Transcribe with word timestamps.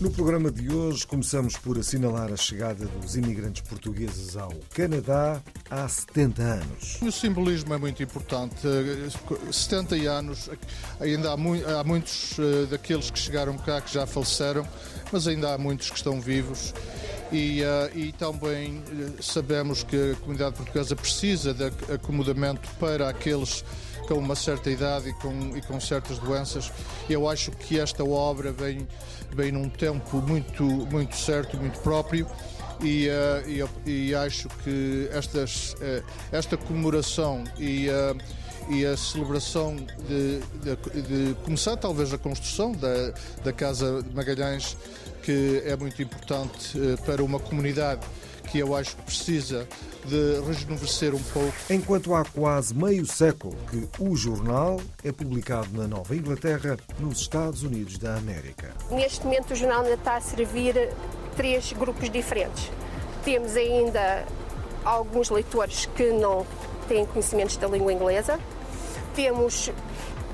No 0.00 0.12
programa 0.12 0.48
de 0.48 0.72
hoje 0.72 1.04
começamos 1.04 1.56
por 1.56 1.76
assinalar 1.76 2.32
a 2.32 2.36
chegada 2.36 2.86
dos 2.86 3.16
imigrantes 3.16 3.62
portugueses 3.62 4.36
ao 4.36 4.52
Canadá 4.72 5.42
há 5.68 5.88
70 5.88 6.40
anos. 6.42 6.98
O 7.02 7.10
simbolismo 7.10 7.74
é 7.74 7.78
muito 7.78 8.00
importante. 8.00 8.54
Eh, 8.64 9.08
70 9.52 9.96
anos, 10.08 10.48
ainda 11.00 11.32
há, 11.32 11.36
mui- 11.36 11.64
há 11.64 11.82
muitos 11.82 12.36
eh, 12.38 12.66
daqueles 12.70 13.10
que 13.10 13.18
chegaram 13.18 13.58
cá 13.58 13.80
que 13.80 13.92
já 13.92 14.06
faleceram, 14.06 14.64
mas 15.10 15.26
ainda 15.26 15.52
há 15.54 15.58
muitos 15.58 15.90
que 15.90 15.96
estão 15.96 16.20
vivos. 16.20 16.72
E, 17.32 17.60
eh, 17.64 17.90
e 17.96 18.12
também 18.12 18.80
eh, 18.88 19.20
sabemos 19.20 19.82
que 19.82 20.12
a 20.12 20.14
comunidade 20.20 20.54
portuguesa 20.54 20.94
precisa 20.94 21.52
de 21.52 21.64
ac- 21.64 21.92
acomodamento 21.92 22.68
para 22.78 23.08
aqueles 23.08 23.64
com 24.08 24.14
uma 24.14 24.34
certa 24.34 24.70
idade 24.70 25.10
e 25.10 25.12
com, 25.12 25.54
e 25.56 25.60
com 25.60 25.78
certas 25.78 26.18
doenças. 26.18 26.72
Eu 27.10 27.28
acho 27.28 27.50
que 27.50 27.78
esta 27.78 28.02
obra 28.02 28.50
vem, 28.50 28.88
vem 29.36 29.52
num 29.52 29.68
tempo 29.68 30.16
muito, 30.22 30.64
muito 30.64 31.14
certo, 31.16 31.56
muito 31.58 31.78
próprio. 31.80 32.26
E, 32.82 33.08
eh, 33.08 33.64
e 33.84 33.90
e 33.90 34.14
acho 34.14 34.48
que 34.62 35.08
estas, 35.12 35.74
eh, 35.80 36.00
esta 36.30 36.56
comemoração 36.56 37.42
e, 37.58 37.88
eh, 37.88 38.14
e 38.70 38.86
a 38.86 38.96
celebração 38.96 39.74
de, 40.06 40.38
de- 40.62 41.02
de 41.02 41.34
começar 41.44 41.76
talvez 41.76 42.12
a 42.14 42.18
construção 42.18 42.70
da, 42.72 43.12
da 43.42 43.52
Casa 43.52 44.00
de 44.02 44.14
Magalhães, 44.14 44.76
que 45.24 45.60
é 45.66 45.74
muito 45.76 46.00
importante 46.00 46.78
para 47.04 47.22
uma 47.24 47.40
comunidade 47.40 48.00
que 48.50 48.58
eu 48.58 48.74
acho 48.74 48.96
que 48.96 49.02
precisa 49.02 49.68
de 50.04 50.40
rejuvenescer 50.46 51.14
um 51.14 51.22
pouco. 51.22 51.52
Enquanto 51.70 52.14
há 52.14 52.24
quase 52.24 52.74
meio 52.74 53.06
século 53.06 53.54
que 53.70 53.88
o 54.02 54.16
jornal 54.16 54.80
é 55.04 55.12
publicado 55.12 55.68
na 55.72 55.86
Nova 55.86 56.16
Inglaterra, 56.16 56.76
nos 56.98 57.20
Estados 57.20 57.62
Unidos 57.62 57.98
da 57.98 58.16
América. 58.16 58.74
Neste 58.90 59.24
momento 59.24 59.52
o 59.52 59.56
jornal 59.56 59.82
ainda 59.82 59.94
está 59.94 60.16
a 60.16 60.20
servir 60.20 60.74
três 61.36 61.72
grupos 61.72 62.10
diferentes. 62.10 62.70
Temos 63.24 63.54
ainda 63.56 64.24
alguns 64.84 65.30
leitores 65.30 65.86
que 65.94 66.10
não 66.12 66.46
têm 66.88 67.04
conhecimentos 67.06 67.56
da 67.56 67.68
língua 67.68 67.92
inglesa. 67.92 68.38
Temos 69.14 69.70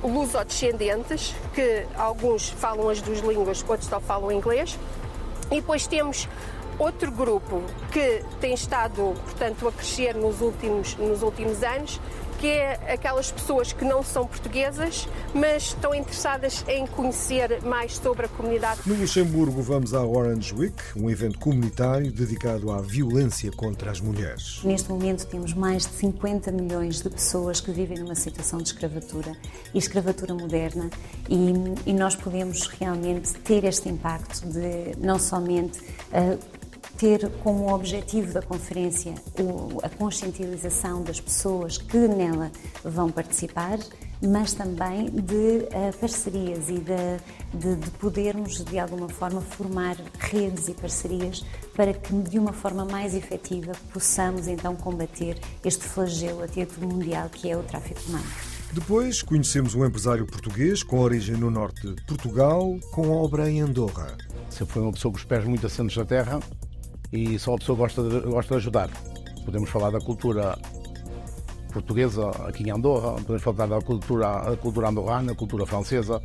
lusodescendentes, 0.03 1.35
que 1.55 1.87
alguns 1.97 2.51
falam 2.51 2.89
as 2.89 3.01
duas 3.01 3.21
línguas, 3.21 3.65
outros 3.67 3.89
só 3.89 3.99
falam 4.01 4.31
inglês. 4.31 4.79
E 5.51 5.57
depois 5.57 5.87
temos 5.87 6.29
outro 6.79 7.11
grupo 7.11 7.63
que 7.93 8.23
tem 8.41 8.55
estado, 8.55 9.15
portanto, 9.25 9.69
a 9.69 9.73
crescer 9.73 10.15
nos 10.15 10.41
últimos, 10.41 10.97
nos 10.97 11.23
últimos 11.23 11.63
anos, 11.63 12.01
que 12.45 12.49
é 12.49 12.93
aquelas 12.93 13.31
pessoas 13.31 13.73
que 13.73 13.87
não 13.87 14.03
são 14.03 14.27
portuguesas, 14.27 15.09
mas 15.35 15.69
estão 15.69 15.95
interessadas 15.95 16.63
em 16.69 16.87
conhecer 16.87 17.63
mais 17.63 17.97
sobre 17.97 18.27
a 18.27 18.29
comunidade. 18.29 18.81
No 18.85 18.95
Luxemburgo 18.95 19.63
vamos 19.63 19.95
à 19.95 20.05
Orange 20.05 20.55
Week, 20.55 20.75
um 20.95 21.09
evento 21.09 21.39
comunitário 21.39 22.13
dedicado 22.13 22.71
à 22.71 22.83
violência 22.83 23.51
contra 23.51 23.91
as 23.91 23.99
mulheres. 23.99 24.61
Neste 24.63 24.91
momento 24.91 25.27
temos 25.27 25.55
mais 25.55 25.87
de 25.87 25.93
50 25.95 26.53
milhões 26.53 27.01
de 27.01 27.09
pessoas 27.09 27.63
que 27.63 27.71
vivem 27.71 27.99
numa 27.99 28.15
situação 28.15 28.59
de 28.59 28.69
escravatura 28.69 29.33
e 29.73 29.79
escravatura 29.79 30.35
moderna 30.35 30.91
e, 31.31 31.53
e 31.87 31.95
nós 31.95 32.15
podemos 32.15 32.67
realmente 32.67 33.33
ter 33.41 33.65
este 33.65 33.89
impacto 33.89 34.47
de 34.47 34.95
não 34.99 35.19
somente 35.19 35.81
ah, 36.13 36.37
ter 36.99 37.29
como 37.43 37.73
objetivo 37.75 38.33
da 38.33 38.43
conferência 38.43 39.15
o- 39.39 39.79
a 39.83 39.89
conscientização 39.89 41.03
das 41.03 41.21
pessoas 41.21 41.77
que 41.79 41.97
nela 41.97 42.51
vão 42.85 43.11
participar, 43.11 43.79
mas 44.23 44.53
também 44.53 45.07
de 45.11 45.67
ah, 45.73 45.93
parcerias 46.01 46.69
e 46.69 46.75
de, 46.79 47.59
de- 47.59 47.77
de 47.77 47.91
podermos, 47.93 48.65
de 48.65 48.79
alguma 48.79 49.09
forma, 49.09 49.41
formar 49.41 49.97
redes 50.19 50.69
e 50.69 50.75
parcerias 50.75 51.45
para 51.77 51.93
que, 51.93 52.15
de 52.15 52.39
uma 52.39 52.53
forma 52.53 52.85
mais 52.85 53.15
efetiva, 53.15 53.73
possamos 53.93 54.47
então 54.49 54.75
combater 54.77 55.39
este 55.65 55.85
flagelo 55.85 56.43
a 56.43 56.49
título 56.49 56.89
mundial 56.89 57.29
que 57.29 57.51
é 57.51 57.57
o 57.57 57.63
tráfico 57.63 58.01
humano. 58.09 58.25
Depois 58.73 59.23
conhecemos 59.23 59.75
um 59.77 59.85
empresário 59.85 60.27
português 60.27 60.83
com 60.83 60.99
origem 60.99 61.37
no 61.37 61.49
norte 61.51 61.95
de 61.95 62.03
Portugal, 62.05 62.77
com 62.93 63.09
obra 63.11 63.49
em 63.49 63.61
Andorra. 63.61 64.17
Sempre 64.51 64.73
foi 64.75 64.83
uma 64.83 64.93
pessoa 64.93 65.13
com 65.13 65.19
os 65.19 65.25
pés 65.25 65.45
muito 65.45 65.65
assentos 65.67 65.97
na 65.97 66.05
terra 66.05 66.41
e 67.13 67.39
só 67.39 67.53
uma 67.53 67.59
pessoa 67.59 67.77
gosta 67.79 68.03
de, 68.03 68.21
gosta 68.21 68.55
de 68.55 68.59
ajudar. 68.59 68.91
Podemos 69.45 69.71
falar 69.71 69.91
da 69.91 70.01
cultura 70.01 70.59
portuguesa 71.73 72.31
aqui 72.47 72.63
em 72.65 72.71
Andorra, 72.71 73.13
podemos 73.15 73.43
falar 73.43 73.67
da 73.67 73.81
cultura, 73.81 74.29
a 74.53 74.57
cultura 74.57 74.89
andorrana, 74.89 75.33
a 75.33 75.35
cultura 75.35 75.67
francesa. 75.67 76.23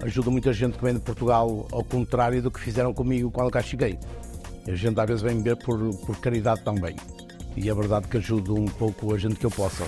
Ajuda 0.00 0.30
muita 0.30 0.52
gente 0.52 0.76
que 0.76 0.84
vem 0.84 0.94
de 0.94 1.00
Portugal 1.00 1.66
ao 1.72 1.84
contrário 1.84 2.42
do 2.42 2.50
que 2.50 2.60
fizeram 2.60 2.92
comigo 2.92 3.30
quando 3.30 3.50
cá 3.50 3.62
cheguei. 3.62 3.98
A 4.66 4.74
gente 4.74 4.98
às 5.00 5.06
vezes 5.06 5.22
vem 5.22 5.42
ver 5.42 5.56
por, 5.56 5.78
por 6.04 6.16
caridade 6.20 6.62
também. 6.62 6.96
E 7.56 7.70
é 7.70 7.74
verdade 7.74 8.08
que 8.08 8.18
ajudo 8.18 8.54
um 8.54 8.66
pouco 8.66 9.14
a 9.14 9.18
gente 9.18 9.36
que 9.36 9.46
eu 9.46 9.50
possa. 9.50 9.84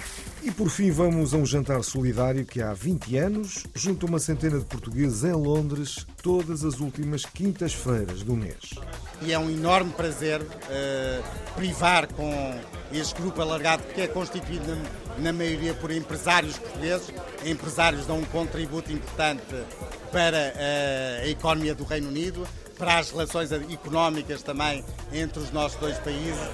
E 0.49 0.51
por 0.51 0.71
fim 0.71 0.91
vamos 0.91 1.35
a 1.35 1.37
um 1.37 1.45
jantar 1.45 1.85
solidário 1.85 2.43
que 2.43 2.63
há 2.63 2.73
20 2.73 3.19
anos 3.19 3.67
junta 3.75 4.07
uma 4.07 4.19
centena 4.19 4.59
de 4.59 4.65
portugueses 4.65 5.23
em 5.23 5.33
Londres 5.33 6.07
todas 6.23 6.65
as 6.65 6.81
últimas 6.81 7.27
quintas-feiras 7.27 8.23
do 8.23 8.35
mês. 8.35 8.73
e 9.21 9.31
é 9.31 9.39
um 9.39 9.51
enorme 9.51 9.93
prazer 9.93 10.41
eh, 10.71 11.21
privar 11.55 12.11
com 12.15 12.59
este 12.91 13.21
grupo 13.21 13.43
alargado 13.43 13.83
que 13.95 14.01
é 14.01 14.09
constituído 14.09 14.65
na, 14.75 15.19
na 15.19 15.33
maioria 15.35 15.75
por 15.75 15.91
empresários 15.91 16.57
portugueses. 16.59 17.13
Empresários 17.45 18.07
dão 18.07 18.19
um 18.19 18.25
contributo 18.25 18.91
importante 18.91 19.45
para 20.11 20.55
eh, 20.57 21.25
a 21.25 21.29
economia 21.29 21.75
do 21.75 21.85
Reino 21.85 22.09
Unido, 22.09 22.49
para 22.79 22.97
as 22.97 23.11
relações 23.11 23.53
económicas 23.53 24.43
também 24.43 24.83
entre 25.13 25.41
os 25.41 25.53
nossos 25.53 25.79
dois 25.79 25.99
países. 25.99 26.49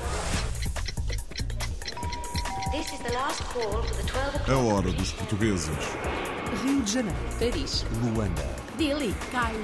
A 4.49 4.57
hora 4.59 4.91
dos 4.91 5.13
portugueses. 5.13 5.69
Rio 6.65 6.83
de 6.83 6.91
Janeiro, 6.91 7.19
Paris, 7.39 7.87
Luanda, 8.03 8.43
Delhi, 8.77 9.15
Cairo, 9.31 9.61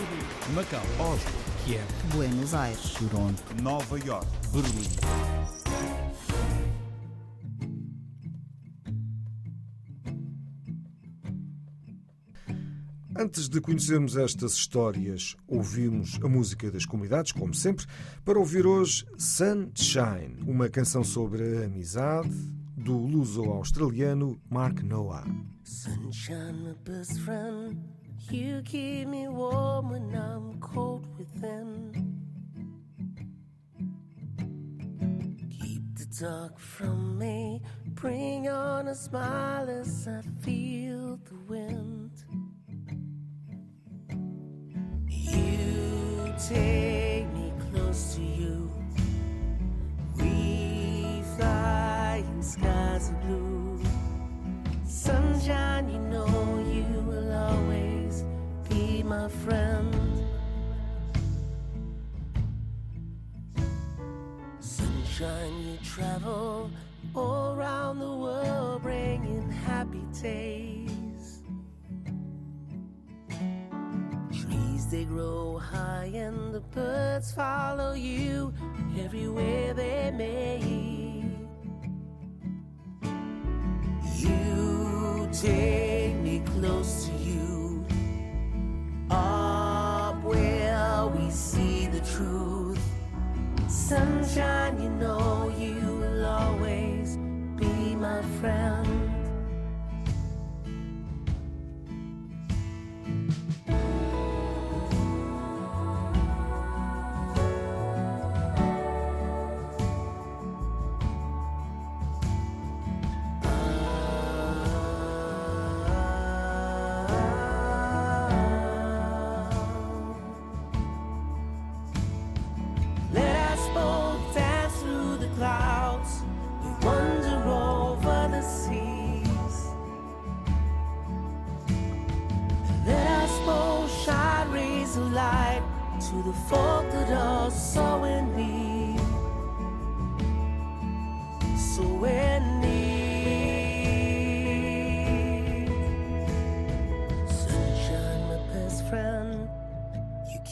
Macau, 0.54 0.80
Oslo, 1.00 1.32
Kiev, 1.64 1.84
Buenos 2.14 2.54
Aires. 2.54 2.94
Toronto, 2.94 3.42
Nova 3.60 3.98
York, 3.98 4.28
Berlim. 4.52 4.88
Antes 13.18 13.48
de 13.48 13.60
conhecermos 13.60 14.16
estas 14.16 14.52
histórias, 14.52 15.36
ouvimos 15.48 16.16
a 16.22 16.28
música 16.28 16.70
das 16.70 16.86
comunidades, 16.86 17.32
como 17.32 17.54
sempre, 17.54 17.86
para 18.24 18.38
ouvir 18.38 18.64
hoje 18.64 19.04
Sunshine, 19.18 20.44
uma 20.46 20.68
canção 20.68 21.02
sobre 21.02 21.58
a 21.58 21.64
amizade 21.64 22.59
do 22.90 23.06
luso-australiano 23.06 24.40
Mark 24.48 24.82
Noah. 24.82 25.24
Sunshine, 25.62 26.64
my 26.64 26.74
best 26.82 27.20
friend. 27.20 27.76
You 28.28 28.62
keep 28.64 29.06
me 29.06 29.28
warm 29.28 29.90
when 29.90 30.12
I'm 30.16 30.58
cold 30.58 31.06
within. 31.16 31.92
Keep 35.60 35.98
the 35.98 36.06
dark 36.20 36.58
from 36.58 37.16
me. 37.16 37.62
Bring 37.94 38.48
on 38.48 38.88
a 38.88 38.94
smile 38.94 39.70
as 39.70 40.08
I 40.08 40.22
feel 40.42 41.16
the 41.28 41.38
wind. 41.46 42.10
You 45.06 46.34
take 46.48 47.26
me 47.34 47.52
close 47.70 48.16
to 48.16 48.20
you. 48.20 48.79
We 51.40 51.46
fly 51.46 52.24
in 52.26 52.42
skies 52.42 53.08
of 53.08 53.20
blue. 53.22 53.80
Sunshine, 54.84 55.88
you 55.88 55.98
know 55.98 56.26
you 56.70 56.84
will 57.06 57.32
always 57.32 58.24
be 58.68 59.02
my 59.02 59.28
friend. 59.28 59.94
Sunshine, 64.58 65.54
you 65.66 65.78
travel 65.82 66.70
all 67.14 67.54
around 67.54 68.00
the 68.00 68.12
world, 68.12 68.82
bringing 68.82 69.50
happy 69.50 70.04
days. 70.22 71.42
Trees 74.30 74.86
they 74.90 75.04
grow 75.04 75.56
high, 75.56 76.10
and 76.14 76.52
the 76.52 76.60
birds 76.60 77.32
follow 77.32 77.94
you 77.94 78.52
everywhere 79.02 79.72
they 79.72 80.10
may. 80.10 81.29
take 85.32 86.14
me 86.16 86.42
close 86.44 87.06
to 87.06 87.12
you. 87.12 87.84
Up 89.10 90.22
where 90.22 91.06
we 91.06 91.30
see 91.30 91.86
the 91.86 92.00
truth. 92.00 92.80
Sunshine, 93.68 94.80
you 94.82 94.90
know 94.90 95.52
you 95.56 95.74
will 95.74 96.26
always 96.26 97.16
be 97.56 97.94
my 97.94 98.22
friend. 98.40 98.79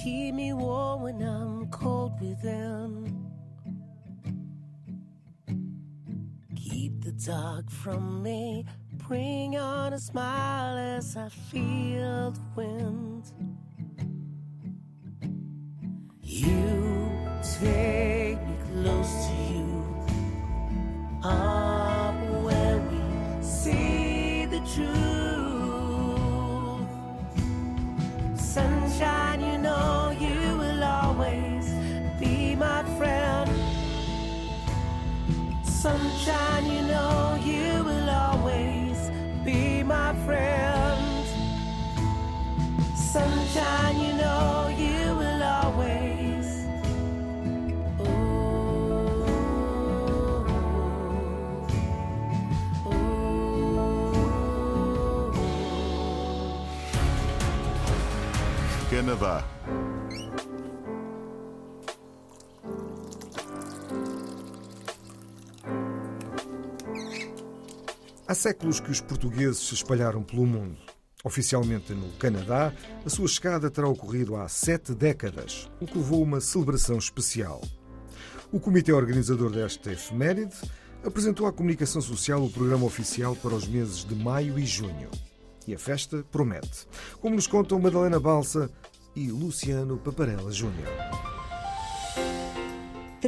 Keep 0.02 0.34
me 0.34 0.52
warm 0.52 1.02
when 1.02 1.22
I'm 1.22 1.66
cold 1.70 2.20
within. 2.20 3.30
Keep 6.54 7.02
the 7.02 7.12
dark 7.12 7.70
from 7.70 8.22
me. 8.22 8.64
Bring 9.08 9.56
on 9.56 9.92
a 9.92 9.98
smile 9.98 10.76
as 10.96 11.16
I 11.16 11.28
feel 11.28 12.30
the 12.30 12.40
wind. 12.54 13.32
You 16.22 17.10
take 17.60 18.38
me 18.46 18.56
close 18.72 19.26
to 19.26 19.34
you. 19.52 19.68
Up 21.24 22.14
where 22.44 22.78
we 22.90 23.42
see 23.42 24.46
the 24.46 24.60
truth. 24.74 25.17
Sunshine, 35.78 36.66
you 36.66 36.82
know 36.82 37.38
you 37.40 37.84
will 37.84 38.10
always 38.10 39.12
be 39.44 39.84
my 39.84 40.12
friend. 40.26 41.24
Sunshine, 42.96 44.00
you 44.00 44.12
know 44.14 44.74
you 44.76 45.14
will 45.14 45.40
always. 45.40 46.66
Canadá. 58.90 59.47
Há 68.28 68.34
séculos 68.34 68.78
que 68.78 68.90
os 68.90 69.00
portugueses 69.00 69.56
se 69.56 69.72
espalharam 69.72 70.22
pelo 70.22 70.44
mundo. 70.44 70.76
Oficialmente 71.24 71.94
no 71.94 72.12
Canadá, 72.18 72.74
a 73.02 73.08
sua 73.08 73.26
chegada 73.26 73.70
terá 73.70 73.88
ocorrido 73.88 74.36
há 74.36 74.46
sete 74.46 74.94
décadas, 74.94 75.66
o 75.80 75.86
que 75.86 75.96
levou 75.96 76.20
a 76.20 76.24
uma 76.24 76.40
celebração 76.42 76.98
especial. 76.98 77.62
O 78.52 78.60
comitê 78.60 78.92
organizador 78.92 79.50
desta 79.50 79.92
efeméride 79.92 80.54
apresentou 81.02 81.46
à 81.46 81.52
comunicação 81.54 82.02
social 82.02 82.44
o 82.44 82.50
programa 82.50 82.84
oficial 82.84 83.34
para 83.34 83.54
os 83.54 83.66
meses 83.66 84.04
de 84.04 84.14
maio 84.14 84.58
e 84.58 84.66
junho. 84.66 85.08
E 85.66 85.74
a 85.74 85.78
festa 85.78 86.22
promete, 86.30 86.86
como 87.22 87.34
nos 87.34 87.46
contam 87.46 87.80
Madalena 87.80 88.20
Balsa 88.20 88.70
e 89.16 89.30
Luciano 89.30 89.96
Paparella 89.96 90.52
Júnior. 90.52 91.27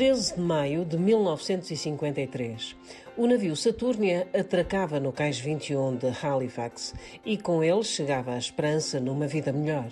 13 0.00 0.36
de 0.36 0.40
maio 0.40 0.82
de 0.82 0.96
1953. 0.96 2.74
O 3.18 3.26
navio 3.26 3.54
Saturnia 3.54 4.26
atracava 4.32 4.98
no 4.98 5.12
cais 5.12 5.38
21 5.38 5.96
de 5.96 6.06
Halifax 6.22 6.94
e 7.22 7.36
com 7.36 7.62
ele 7.62 7.84
chegava 7.84 8.32
a 8.32 8.38
esperança 8.38 8.98
numa 8.98 9.26
vida 9.26 9.52
melhor. 9.52 9.90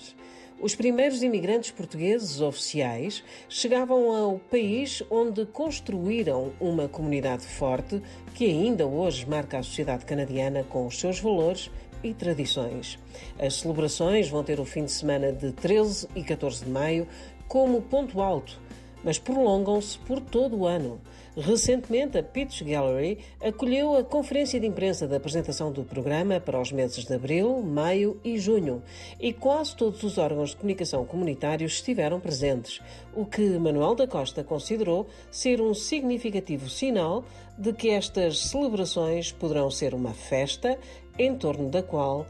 Os 0.59 0.75
primeiros 0.75 1.23
imigrantes 1.23 1.73
portugueses 1.73 2.41
oficiais 2.41 3.23
chegavam 3.51 4.11
ao 4.11 4.39
país 4.39 5.03
onde 5.11 5.45
construíram 5.45 6.55
uma 6.59 6.89
comunidade 6.89 7.45
forte 7.45 8.01
que 8.35 8.47
ainda 8.47 8.87
hoje 8.87 9.29
marca 9.29 9.59
a 9.59 9.63
sociedade 9.63 10.07
canadiana 10.07 10.65
com 10.65 10.87
os 10.87 10.99
seus 10.99 11.21
valores 11.21 11.71
e 12.03 12.15
tradições. 12.15 12.99
As 13.39 13.57
celebrações 13.57 14.31
vão 14.31 14.43
ter 14.43 14.59
o 14.59 14.65
fim 14.65 14.87
de 14.87 14.91
semana 14.91 15.31
de 15.31 15.53
13 15.53 16.09
e 16.17 16.23
14 16.23 16.65
de 16.65 16.71
maio 16.71 17.07
como 17.47 17.83
ponto 17.83 18.23
alto 18.23 18.68
mas 19.05 19.19
prolongam-se 19.19 19.99
por 19.99 20.21
todo 20.21 20.57
o 20.57 20.67
ano. 20.67 21.01
Recentemente, 21.37 22.19
a 22.19 22.23
Pitch 22.23 22.63
Gallery 22.63 23.19
acolheu 23.41 23.97
a 23.97 24.03
conferência 24.03 24.59
de 24.59 24.67
imprensa 24.67 25.07
da 25.07 25.19
apresentação 25.19 25.71
do 25.71 25.85
programa 25.85 26.41
para 26.41 26.61
os 26.61 26.73
meses 26.73 27.05
de 27.05 27.15
abril, 27.15 27.63
maio 27.63 28.21
e 28.25 28.39
junho, 28.39 28.83
e 29.21 29.33
quase 29.33 29.77
todos 29.77 30.03
os 30.03 30.19
órgãos 30.19 30.51
de 30.51 30.57
comunicação 30.57 31.05
comunitários 31.05 31.75
estiveram 31.75 32.19
presentes, 32.19 32.81
o 33.15 33.25
que 33.25 33.57
Manuel 33.59 33.95
da 33.95 34.07
Costa 34.07 34.43
considerou 34.43 35.07
ser 35.31 35.61
um 35.61 35.75
significativo 35.75 36.69
sinal 36.69 37.25
de 37.57 37.73
que 37.73 37.91
estas 37.91 38.39
celebrações 38.39 39.31
poderão 39.31 39.71
ser 39.71 39.95
uma 39.95 40.15
festa 40.15 40.77
em 41.17 41.37
torno 41.37 41.69
da 41.69 41.83
qual 41.83 42.27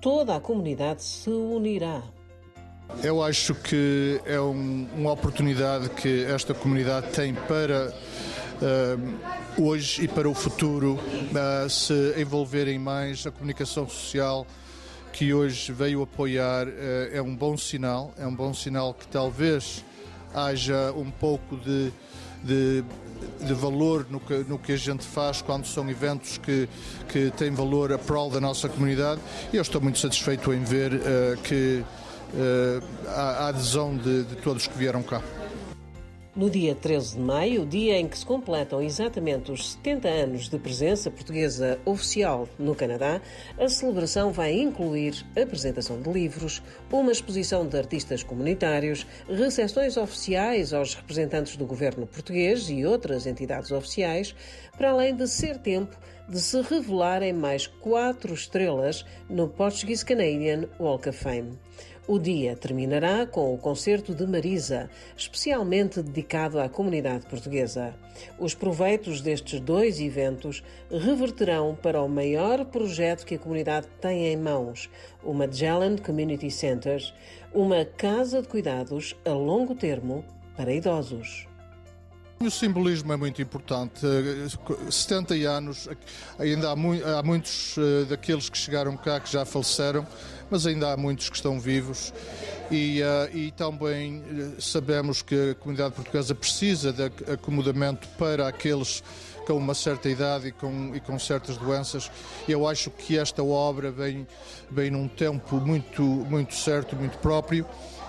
toda 0.00 0.36
a 0.36 0.40
comunidade 0.40 1.02
se 1.02 1.30
unirá. 1.30 2.02
Eu 3.00 3.22
acho 3.22 3.54
que 3.54 4.20
é 4.24 4.40
um, 4.40 4.86
uma 4.96 5.12
oportunidade 5.12 5.88
que 5.90 6.24
esta 6.24 6.52
comunidade 6.54 7.08
tem 7.08 7.34
para 7.34 7.92
uh, 8.60 9.62
hoje 9.62 10.04
e 10.04 10.08
para 10.08 10.28
o 10.28 10.34
futuro 10.34 10.94
uh, 10.94 11.70
se 11.70 12.14
envolverem 12.16 12.78
mais. 12.78 13.26
A 13.26 13.30
comunicação 13.30 13.88
social 13.88 14.46
que 15.12 15.32
hoje 15.32 15.72
veio 15.72 16.02
apoiar 16.02 16.68
uh, 16.68 16.72
é 17.12 17.20
um 17.20 17.34
bom 17.34 17.56
sinal. 17.56 18.12
É 18.18 18.26
um 18.26 18.34
bom 18.34 18.52
sinal 18.54 18.94
que 18.94 19.06
talvez 19.08 19.84
haja 20.34 20.92
um 20.96 21.10
pouco 21.10 21.56
de, 21.56 21.92
de, 22.44 22.84
de 23.44 23.54
valor 23.54 24.06
no 24.08 24.20
que, 24.20 24.34
no 24.48 24.58
que 24.58 24.72
a 24.72 24.78
gente 24.78 25.04
faz 25.04 25.42
quando 25.42 25.66
são 25.66 25.88
eventos 25.90 26.38
que, 26.38 26.68
que 27.08 27.30
têm 27.32 27.50
valor 27.50 27.92
a 27.92 27.98
prol 27.98 28.30
da 28.30 28.40
nossa 28.40 28.68
comunidade. 28.68 29.20
E 29.52 29.56
eu 29.56 29.62
estou 29.62 29.80
muito 29.80 29.98
satisfeito 29.98 30.52
em 30.52 30.62
ver 30.62 30.92
que 31.42 31.84
a 33.06 33.48
adesão 33.48 33.96
de, 33.96 34.24
de 34.24 34.36
todos 34.36 34.66
que 34.66 34.76
vieram 34.76 35.02
cá. 35.02 35.22
No 36.34 36.48
dia 36.48 36.74
13 36.74 37.16
de 37.16 37.20
maio, 37.20 37.66
dia 37.66 37.98
em 37.98 38.08
que 38.08 38.16
se 38.16 38.24
completam 38.24 38.80
exatamente 38.80 39.52
os 39.52 39.72
70 39.72 40.08
anos 40.08 40.48
de 40.48 40.58
presença 40.58 41.10
portuguesa 41.10 41.78
oficial 41.84 42.48
no 42.58 42.74
Canadá, 42.74 43.20
a 43.58 43.68
celebração 43.68 44.32
vai 44.32 44.58
incluir 44.58 45.26
apresentação 45.38 46.00
de 46.00 46.10
livros, 46.10 46.62
uma 46.90 47.12
exposição 47.12 47.66
de 47.66 47.76
artistas 47.76 48.22
comunitários, 48.22 49.06
recepções 49.28 49.98
oficiais 49.98 50.72
aos 50.72 50.94
representantes 50.94 51.54
do 51.58 51.66
governo 51.66 52.06
português 52.06 52.70
e 52.70 52.86
outras 52.86 53.26
entidades 53.26 53.70
oficiais, 53.70 54.34
para 54.78 54.90
além 54.90 55.14
de 55.14 55.28
ser 55.28 55.58
tempo 55.58 55.94
de 56.26 56.40
se 56.40 56.62
revelarem 56.62 57.34
mais 57.34 57.66
quatro 57.66 58.32
estrelas 58.32 59.04
no 59.28 59.48
Portuguese 59.48 60.02
Canadian 60.02 60.66
Walk 60.80 61.10
of 61.10 61.18
Fame. 61.18 61.58
O 62.08 62.18
dia 62.18 62.56
terminará 62.56 63.24
com 63.26 63.54
o 63.54 63.58
concerto 63.58 64.12
de 64.12 64.26
Marisa, 64.26 64.90
especialmente 65.16 66.02
dedicado 66.02 66.58
à 66.58 66.68
comunidade 66.68 67.26
portuguesa. 67.26 67.94
Os 68.40 68.54
proveitos 68.54 69.20
destes 69.20 69.60
dois 69.60 70.00
eventos 70.00 70.64
reverterão 70.90 71.78
para 71.80 72.02
o 72.02 72.08
maior 72.08 72.64
projeto 72.64 73.24
que 73.24 73.36
a 73.36 73.38
comunidade 73.38 73.86
tem 74.00 74.26
em 74.26 74.36
mãos, 74.36 74.90
o 75.22 75.32
Magellan 75.32 75.96
Community 75.96 76.50
Centers, 76.50 77.14
uma 77.54 77.84
casa 77.84 78.42
de 78.42 78.48
cuidados 78.48 79.14
a 79.24 79.30
longo 79.30 79.76
termo 79.76 80.24
para 80.56 80.74
idosos. 80.74 81.51
O 82.42 82.50
simbolismo 82.50 83.12
é 83.12 83.16
muito 83.16 83.40
importante. 83.40 84.00
70 84.90 85.34
anos, 85.48 85.88
ainda 86.40 86.72
há, 86.72 86.76
mu 86.76 86.92
há 86.92 87.22
muitos 87.22 87.76
uh, 87.76 88.04
daqueles 88.06 88.48
que 88.48 88.58
chegaram 88.58 88.96
cá 88.96 89.20
que 89.20 89.30
já 89.30 89.44
faleceram, 89.44 90.04
mas 90.50 90.66
ainda 90.66 90.92
há 90.92 90.96
muitos 90.96 91.30
que 91.30 91.36
estão 91.36 91.60
vivos. 91.60 92.12
E, 92.68 93.00
uh, 93.00 93.36
e 93.36 93.52
também 93.52 94.24
eh, 94.28 94.60
sabemos 94.60 95.22
que 95.22 95.50
a 95.50 95.54
comunidade 95.54 95.94
portuguesa 95.94 96.34
precisa 96.34 96.92
de 96.92 97.04
acomodamento 97.32 98.08
para 98.18 98.48
aqueles 98.48 99.04
com 99.46 99.54
uma 99.54 99.74
certa 99.74 100.08
idade 100.08 100.48
e 100.48 100.52
com, 100.52 100.96
e 100.96 101.00
com 101.00 101.16
certas 101.20 101.56
doenças. 101.56 102.10
Eu 102.48 102.66
acho 102.66 102.90
que 102.90 103.18
esta 103.18 103.44
obra 103.44 103.92
vem, 103.92 104.26
vem 104.68 104.90
num 104.90 105.06
tempo 105.06 105.56
muito, 105.56 106.02
muito 106.02 106.56
certo, 106.56 106.96
muito 106.96 107.18
próprio. 107.18 107.64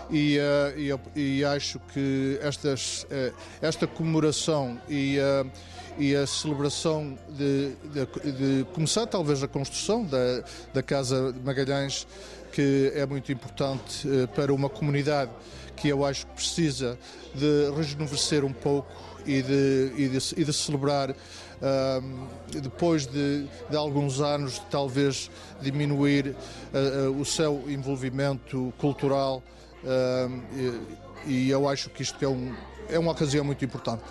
E, 0.10 0.38
uh, 0.38 1.10
e, 1.16 1.46
acho 1.46 1.80
que 1.94 2.38
estas, 2.42 3.04
uh, 3.04 3.34
esta 3.62 3.88
comemoração 3.88 4.80
e, 4.88 5.18
uh, 5.18 5.50
e 5.98 6.16
a 6.16 6.28
celebração 6.28 7.18
de, 7.30 7.72
de, 7.92 8.32
de, 8.32 8.66
começar 8.74 9.08
talvez 9.08 9.42
a 9.42 9.48
construção 9.48 10.04
da, 10.04 10.44
da 10.74 10.84
Casa 10.84 11.32
de 11.32 11.40
Magalhães, 11.40 12.06
que 12.52 12.92
é 12.94 13.06
muito 13.06 13.32
importante 13.32 14.08
para 14.36 14.54
uma 14.54 14.70
comunidade 14.70 15.32
que 15.76 15.90
eu 15.90 16.06
acho 16.06 16.26
que 16.28 16.34
precisa 16.34 16.98
de 17.34 17.72
rejuvenescer 17.76 18.46
um 18.46 18.54
pouco 18.54 18.92
e 19.26 19.42
de, 19.42 19.94
e 19.98 20.10
de, 20.10 20.18
e 20.38 20.44
de 20.44 20.54
celebrar 20.54 21.12
uh, 21.12 21.16
depois 22.62 23.06
de, 23.06 23.46
de, 23.70 23.76
alguns 23.76 24.20
anos 24.20 24.62
talvez 24.70 25.30
diminuir 25.62 26.28
uh, 26.28 27.10
uh, 27.10 27.20
o 27.20 27.26
seu 27.26 27.64
envolvimento 27.68 28.74
cultural 28.78 29.42
e, 31.28 31.50
eu 31.50 31.68
acho 31.68 31.90
que 31.90 32.02
isto 32.02 32.24
é, 32.24 32.28
um, 32.28 32.54
é 32.90 32.98
uma 32.98 33.12
ocasião 33.12 33.44
muito 33.44 33.64
importante. 33.64 34.04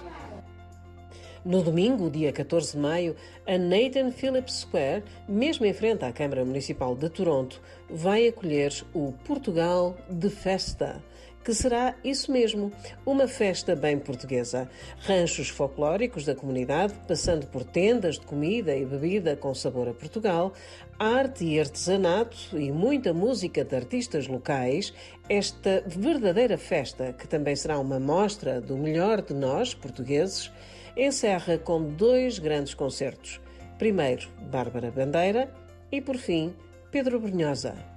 No 1.44 1.60
domingo, 1.60 2.08
dia 2.08 2.32
14 2.32 2.72
de 2.72 2.78
maio, 2.78 3.16
a 3.46 3.58
Nathan 3.58 4.12
Phillips 4.12 4.60
Square, 4.60 5.02
mesmo 5.28 5.66
em 5.66 5.72
frente 5.72 6.04
à 6.04 6.12
Câmara 6.12 6.44
Municipal 6.44 6.94
de 6.94 7.08
Toronto, 7.08 7.60
vai 7.90 8.28
acolher 8.28 8.72
o 8.94 9.12
Portugal 9.24 9.96
de 10.08 10.30
Festa 10.30 11.02
que 11.44 11.52
será 11.54 11.94
isso 12.04 12.30
mesmo, 12.30 12.72
uma 13.04 13.26
festa 13.26 13.74
bem 13.74 13.98
portuguesa. 13.98 14.68
Ranchos 15.00 15.48
folclóricos 15.48 16.24
da 16.24 16.34
comunidade, 16.34 16.94
passando 17.06 17.46
por 17.46 17.64
tendas 17.64 18.18
de 18.18 18.26
comida 18.26 18.74
e 18.74 18.84
bebida 18.84 19.36
com 19.36 19.54
sabor 19.54 19.88
a 19.88 19.94
Portugal, 19.94 20.52
arte 20.98 21.44
e 21.44 21.58
artesanato 21.58 22.56
e 22.58 22.70
muita 22.70 23.12
música 23.12 23.64
de 23.64 23.74
artistas 23.74 24.28
locais, 24.28 24.94
esta 25.28 25.82
verdadeira 25.86 26.56
festa, 26.56 27.12
que 27.12 27.26
também 27.26 27.56
será 27.56 27.78
uma 27.78 27.98
mostra 27.98 28.60
do 28.60 28.76
melhor 28.76 29.22
de 29.22 29.34
nós, 29.34 29.74
portugueses, 29.74 30.52
encerra 30.96 31.58
com 31.58 31.82
dois 31.82 32.38
grandes 32.38 32.74
concertos. 32.74 33.40
Primeiro, 33.78 34.28
Bárbara 34.50 34.90
Bandeira 34.90 35.52
e, 35.90 36.00
por 36.00 36.16
fim, 36.16 36.54
Pedro 36.90 37.18
Brunhosa. 37.18 37.91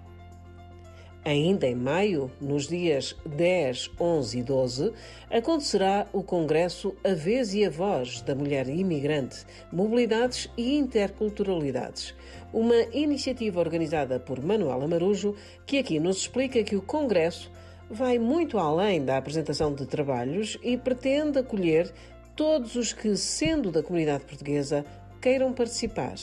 Ainda 1.26 1.66
em 1.66 1.74
maio, 1.74 2.32
nos 2.40 2.68
dias 2.68 3.16
10, 3.26 3.90
11 4.00 4.38
e 4.38 4.44
12, 4.44 4.94
acontecerá 5.32 6.06
o 6.14 6.22
Congresso 6.22 6.96
A 7.04 7.16
Vez 7.16 7.52
e 7.56 7.66
a 7.66 7.70
Voz 7.72 8.22
da 8.22 8.36
Mulher 8.36 8.70
Imigrante, 8.70 9.44
Mobilidades 9.74 10.48
e 10.56 10.78
Interculturalidades, 10.78 12.14
uma 12.54 12.76
iniciativa 12.94 13.60
organizada 13.60 14.20
por 14.20 14.40
Manuela 14.40 14.88
Marujo, 14.88 15.34
que 15.66 15.80
aqui 15.80 16.00
nos 16.00 16.18
explica 16.18 16.64
que 16.64 16.76
o 16.76 16.82
Congresso 16.84 17.52
vai 17.90 18.20
muito 18.20 18.60
além 18.60 19.04
da 19.04 19.18
apresentação 19.18 19.74
de 19.74 19.88
trabalhos 19.88 20.60
e 20.62 20.78
pretende 20.78 21.40
acolher 21.40 21.92
todos 22.36 22.76
os 22.76 22.94
que, 22.94 23.18
sendo 23.18 23.72
da 23.72 23.82
comunidade 23.82 24.26
portuguesa, 24.26 24.86
queiram 25.20 25.54
participar. 25.54 26.14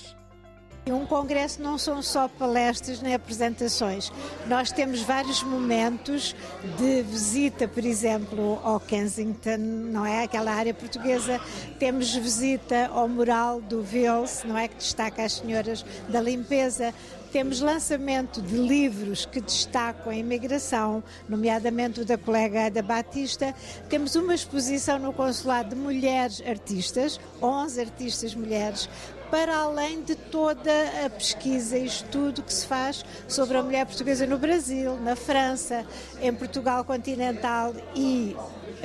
Um 0.85 1.07
congresso 1.07 1.63
não 1.63 1.79
são 1.79 2.03
só 2.03 2.27
palestras 2.27 3.01
nem 3.01 3.15
apresentações. 3.15 4.11
Nós 4.49 4.73
temos 4.73 5.01
vários 5.01 5.41
momentos 5.41 6.35
de 6.77 7.03
visita, 7.03 7.69
por 7.69 7.85
exemplo, 7.85 8.59
ao 8.65 8.81
Kensington, 8.81 9.59
não 9.59 10.05
é? 10.05 10.25
Aquela 10.25 10.51
área 10.51 10.75
portuguesa. 10.75 11.41
Temos 11.79 12.13
visita 12.13 12.91
ao 12.93 13.09
mural 13.09 13.61
do 13.61 13.81
Vils, 13.81 14.43
não 14.45 14.59
é? 14.59 14.67
Que 14.67 14.75
destaca 14.75 15.23
as 15.23 15.35
senhoras 15.35 15.85
da 16.09 16.21
limpeza. 16.21 16.93
Temos 17.31 17.61
lançamento 17.61 18.43
de 18.43 18.57
livros 18.57 19.25
que 19.25 19.41
destacam 19.41 20.13
a 20.13 20.17
imigração, 20.17 21.03
nomeadamente 21.29 22.01
o 22.01 22.05
da 22.05 22.19
colega 22.19 22.67
Ada 22.67 22.83
Batista. 22.83 23.55
Temos 23.89 24.17
uma 24.17 24.35
exposição 24.35 24.99
no 24.99 25.13
Consulado 25.13 25.71
de 25.71 25.77
mulheres 25.77 26.43
artistas, 26.45 27.21
11 27.41 27.81
artistas 27.81 28.35
mulheres, 28.35 28.89
para 29.33 29.57
além 29.57 30.03
de 30.03 30.15
toda 30.15 30.71
a 31.07 31.09
pesquisa 31.09 31.79
e 31.79 31.87
estudo 31.87 32.43
que 32.43 32.53
se 32.53 32.67
faz 32.67 33.03
sobre 33.27 33.57
a 33.57 33.63
mulher 33.63 33.87
portuguesa 33.87 34.27
no 34.27 34.37
Brasil, 34.37 34.99
na 34.99 35.17
França, 35.17 35.87
em 36.21 36.35
Portugal 36.35 36.85
continental 36.85 37.75
e 37.97 38.37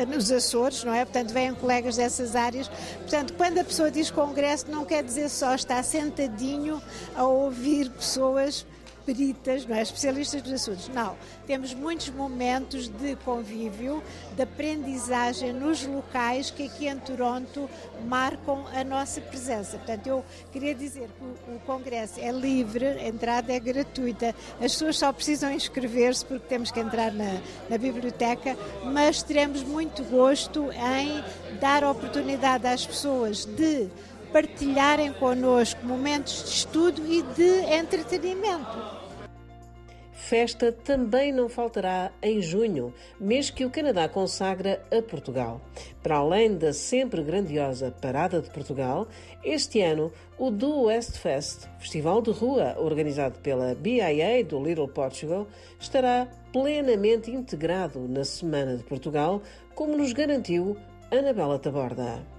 nos 0.08 0.32
Açores, 0.32 0.86
não 0.86 0.94
é? 0.94 1.04
Portanto, 1.04 1.34
vêm 1.34 1.54
colegas 1.54 1.98
dessas 1.98 2.34
áreas. 2.34 2.70
Portanto, 3.00 3.34
quando 3.34 3.58
a 3.58 3.64
pessoa 3.66 3.92
diz 3.92 4.10
congresso, 4.10 4.72
não 4.72 4.86
quer 4.86 5.04
dizer 5.04 5.28
só 5.28 5.54
estar 5.54 5.84
sentadinho 5.84 6.82
a 7.14 7.26
ouvir 7.26 7.90
pessoas 7.90 8.66
peritas, 9.08 9.66
não 9.66 9.74
é? 9.74 9.82
especialistas 9.82 10.42
dos 10.42 10.52
assuntos. 10.52 10.90
Não, 10.90 11.16
temos 11.48 11.74
muitos 11.74 12.10
momentos 12.10 12.90
de 12.90 13.16
convívio, 13.24 14.04
de 14.36 14.44
aprendizagem 14.44 15.54
nos 15.54 15.88
locais 15.88 16.52
que 16.52 16.66
aqui 16.66 16.90
em 16.90 17.00
Toronto 17.00 17.70
marcam 18.06 18.66
a 18.76 18.84
nossa 18.84 19.22
presença. 19.22 19.78
Portanto, 19.78 20.08
eu 20.08 20.26
queria 20.52 20.76
dizer 20.76 21.08
que 21.18 21.52
o, 21.54 21.60
Congresso 21.62 22.20
é 22.20 22.32
livre, 22.32 22.86
a 22.86 23.08
entrada 23.08 23.54
é 23.54 23.60
gratuita, 23.60 24.36
as 24.56 24.74
pessoas 24.74 24.98
só 24.98 25.14
precisam 25.14 25.52
inscrever-se 25.52 26.26
porque 26.26 26.46
temos 26.48 26.70
que 26.70 26.80
entrar 26.80 27.14
na, 27.14 27.40
na 27.70 27.78
biblioteca, 27.78 28.58
mas 28.84 29.24
teremos 29.24 29.64
muito 29.64 30.04
gosto 30.04 30.70
em 30.72 31.24
dar 31.60 31.84
oportunidade 31.86 32.68
às 32.68 32.86
pessoas 32.86 33.46
de 33.46 33.88
partilharem 34.34 35.14
connosco 35.14 35.86
momentos 35.86 36.44
de 36.44 36.50
estudo 36.50 37.06
e 37.08 37.22
de 37.22 37.74
entretenimento. 37.74 38.97
Festa 40.18 40.72
também 40.72 41.32
não 41.32 41.48
faltará 41.48 42.12
em 42.24 42.42
junho, 42.42 42.92
mês 43.20 43.52
que 43.52 43.64
o 43.64 43.70
Canadá 43.70 44.10
consagra 44.10 44.84
a 44.92 45.00
Portugal. 45.02 45.62
Para 46.02 46.18
além 46.18 46.58
da 46.58 46.74
sempre 46.74 47.22
grandiosa 47.22 47.96
Parada 48.02 48.42
de 48.42 48.50
Portugal, 48.50 49.08
este 49.44 49.80
ano 49.80 50.12
o 50.38 50.50
Do 50.50 50.86
West 50.86 51.18
Fest, 51.20 51.68
festival 51.80 52.22
de 52.22 52.32
rua 52.32 52.76
organizado 52.80 53.40
pela 53.40 53.76
BIA 53.76 54.44
do 54.44 54.62
Little 54.62 54.88
Portugal, 54.88 55.48
estará 55.80 56.28
plenamente 56.52 57.32
integrado 57.32 58.00
na 58.10 58.26
Semana 58.26 58.76
de 58.76 58.84
Portugal, 58.84 59.42
como 59.76 59.96
nos 59.96 60.14
garantiu 60.14 60.76
Anabela 61.12 61.60
Taborda. 61.60 62.37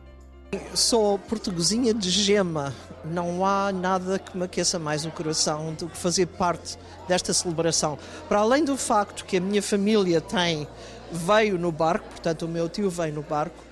Sou 0.75 1.19
portuguesinha 1.19 1.93
de 1.93 2.09
gema. 2.09 2.75
Não 3.05 3.45
há 3.45 3.71
nada 3.71 4.19
que 4.19 4.37
me 4.37 4.45
aqueça 4.45 4.79
mais 4.79 5.05
o 5.05 5.11
coração 5.11 5.75
do 5.75 5.89
que 5.89 5.97
fazer 5.97 6.27
parte 6.27 6.79
desta 7.07 7.35
celebração. 7.35 7.99
Para 8.29 8.41
além 8.41 8.65
do 8.65 8.77
facto 8.77 9.27
que 9.27 9.37
a 9.37 9.41
minha 9.41 9.63
família 9.63 10.21
tem 10.21 10.67
veio 11.13 11.59
no 11.59 11.71
barco, 11.71 12.09
portanto 12.09 12.47
o 12.47 12.49
meu 12.49 12.69
tio 12.69 12.89
veio 12.89 13.13
no 13.15 13.23
barco, 13.23 13.63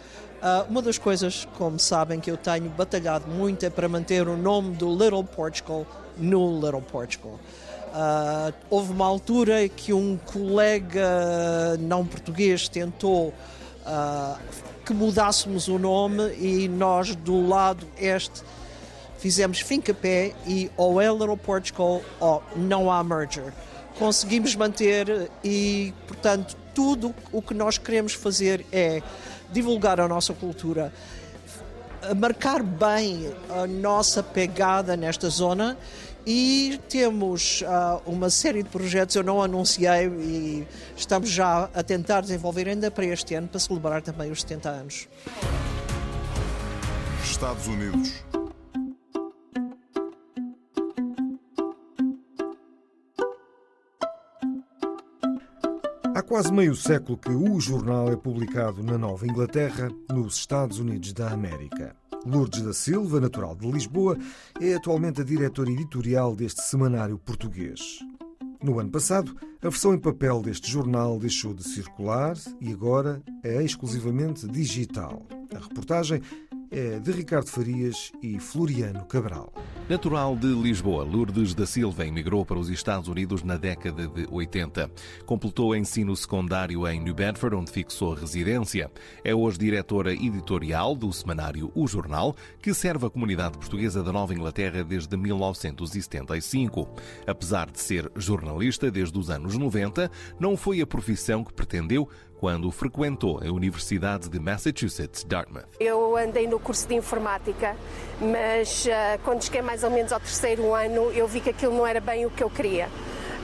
ah, 0.42 0.66
uma 0.68 0.82
das 0.82 0.98
coisas, 0.98 1.48
como 1.56 1.78
sabem, 1.78 2.20
que 2.20 2.30
eu 2.30 2.36
tenho 2.36 2.68
batalhado 2.68 3.26
muito 3.26 3.64
é 3.64 3.70
para 3.70 3.88
manter 3.88 4.28
o 4.28 4.36
nome 4.36 4.76
do 4.76 4.90
Little 4.90 5.24
Portugal 5.24 5.86
no 6.18 6.60
Little 6.60 6.82
Portugal. 6.82 7.40
Uh, 7.86 8.52
houve 8.68 8.92
uma 8.92 9.06
altura 9.06 9.66
que 9.70 9.90
um 9.94 10.18
colega 10.18 11.78
não 11.80 12.04
português 12.04 12.68
tentou 12.68 13.28
uh, 13.28 14.38
que 14.86 14.94
mudássemos 14.94 15.66
o 15.66 15.80
nome 15.80 16.32
e 16.38 16.68
nós 16.68 17.16
do 17.16 17.46
lado 17.46 17.84
este 17.98 18.42
fizemos 19.18 19.58
fim-capé 19.58 20.32
e 20.46 20.70
ou 20.76 21.00
é 21.00 21.10
Little 21.10 21.36
Portugal 21.36 22.00
ou 22.20 22.42
não 22.54 22.90
há 22.90 23.02
merger. 23.02 23.52
Conseguimos 23.98 24.54
manter 24.54 25.28
e, 25.42 25.92
portanto, 26.06 26.56
tudo 26.72 27.12
o 27.32 27.42
que 27.42 27.52
nós 27.52 27.78
queremos 27.78 28.12
fazer 28.12 28.64
é 28.70 29.02
divulgar 29.50 29.98
a 29.98 30.06
nossa 30.06 30.32
cultura, 30.32 30.92
marcar 32.16 32.62
bem 32.62 33.34
a 33.50 33.66
nossa 33.66 34.22
pegada 34.22 34.96
nesta 34.96 35.28
zona 35.28 35.76
e 36.26 36.80
temos 36.88 37.62
uh, 37.62 38.02
uma 38.04 38.28
série 38.28 38.64
de 38.64 38.68
projetos, 38.68 39.14
eu 39.14 39.22
não 39.22 39.40
anunciei 39.40 40.08
e 40.08 40.66
estamos 40.96 41.30
já 41.30 41.70
a 41.72 41.82
tentar 41.84 42.20
desenvolver 42.22 42.68
ainda 42.68 42.90
para 42.90 43.04
este 43.04 43.34
ano, 43.34 43.46
para 43.46 43.60
celebrar 43.60 44.02
também 44.02 44.32
os 44.32 44.40
70 44.40 44.68
anos. 44.68 45.08
Estados 47.22 47.66
Unidos. 47.68 48.24
Há 56.14 56.22
quase 56.22 56.52
meio 56.52 56.74
século 56.74 57.18
que 57.18 57.30
o 57.30 57.60
jornal 57.60 58.10
é 58.10 58.16
publicado 58.16 58.82
na 58.82 58.96
Nova 58.96 59.26
Inglaterra, 59.26 59.90
nos 60.10 60.36
Estados 60.38 60.78
Unidos 60.78 61.12
da 61.12 61.28
América. 61.28 61.94
Lourdes 62.26 62.60
da 62.60 62.72
Silva, 62.72 63.20
natural 63.20 63.54
de 63.54 63.70
Lisboa, 63.70 64.18
é 64.60 64.74
atualmente 64.74 65.20
a 65.20 65.24
diretora 65.24 65.70
editorial 65.70 66.34
deste 66.34 66.60
semanário 66.62 67.18
português. 67.18 68.00
No 68.60 68.80
ano 68.80 68.90
passado, 68.90 69.36
a 69.62 69.68
versão 69.68 69.94
em 69.94 69.98
papel 69.98 70.42
deste 70.42 70.68
jornal 70.68 71.18
deixou 71.20 71.54
de 71.54 71.62
circular 71.62 72.36
e 72.60 72.72
agora 72.72 73.22
é 73.44 73.62
exclusivamente 73.62 74.48
digital. 74.48 75.24
A 75.54 75.58
reportagem 75.58 76.20
é 76.70 76.98
de 76.98 77.12
Ricardo 77.12 77.48
Farias 77.48 78.12
e 78.22 78.38
Floriano 78.38 79.04
Cabral. 79.04 79.52
Natural 79.88 80.36
de 80.36 80.48
Lisboa, 80.48 81.04
Lourdes 81.04 81.54
da 81.54 81.64
Silva 81.64 82.06
emigrou 82.06 82.44
para 82.44 82.58
os 82.58 82.68
Estados 82.68 83.08
Unidos 83.08 83.42
na 83.42 83.56
década 83.56 84.08
de 84.08 84.26
80. 84.30 84.90
Completou 85.24 85.76
ensino 85.76 86.16
secundário 86.16 86.88
em 86.88 87.00
New 87.00 87.14
Bedford, 87.14 87.54
onde 87.54 87.70
fixou 87.70 88.14
residência. 88.14 88.90
É 89.22 89.34
hoje 89.34 89.58
diretora 89.58 90.12
editorial 90.12 90.96
do 90.96 91.12
semanário 91.12 91.70
O 91.74 91.86
Jornal, 91.86 92.34
que 92.60 92.74
serve 92.74 93.06
a 93.06 93.10
comunidade 93.10 93.58
portuguesa 93.58 94.02
da 94.02 94.12
Nova 94.12 94.34
Inglaterra 94.34 94.82
desde 94.82 95.16
1975. 95.16 96.88
Apesar 97.26 97.70
de 97.70 97.80
ser 97.80 98.10
jornalista 98.16 98.90
desde 98.90 99.16
os 99.16 99.30
anos 99.30 99.56
90, 99.56 100.10
não 100.40 100.56
foi 100.56 100.80
a 100.80 100.86
profissão 100.86 101.44
que 101.44 101.52
pretendeu 101.52 102.08
quando 102.38 102.70
frequentou 102.70 103.40
a 103.42 103.50
Universidade 103.50 104.28
de 104.28 104.38
Massachusetts, 104.38 105.24
Dartmouth. 105.24 105.66
Eu 105.80 106.16
andei 106.16 106.46
no 106.46 106.58
curso 106.58 106.86
de 106.86 106.94
informática, 106.94 107.76
mas 108.20 108.86
uh, 108.86 109.18
quando 109.24 109.42
cheguei 109.42 109.62
mais 109.62 109.82
ou 109.82 109.90
menos 109.90 110.12
ao 110.12 110.20
terceiro 110.20 110.74
ano, 110.74 111.10
eu 111.12 111.26
vi 111.26 111.40
que 111.40 111.50
aquilo 111.50 111.74
não 111.74 111.86
era 111.86 112.00
bem 112.00 112.26
o 112.26 112.30
que 112.30 112.42
eu 112.42 112.50
queria. 112.50 112.88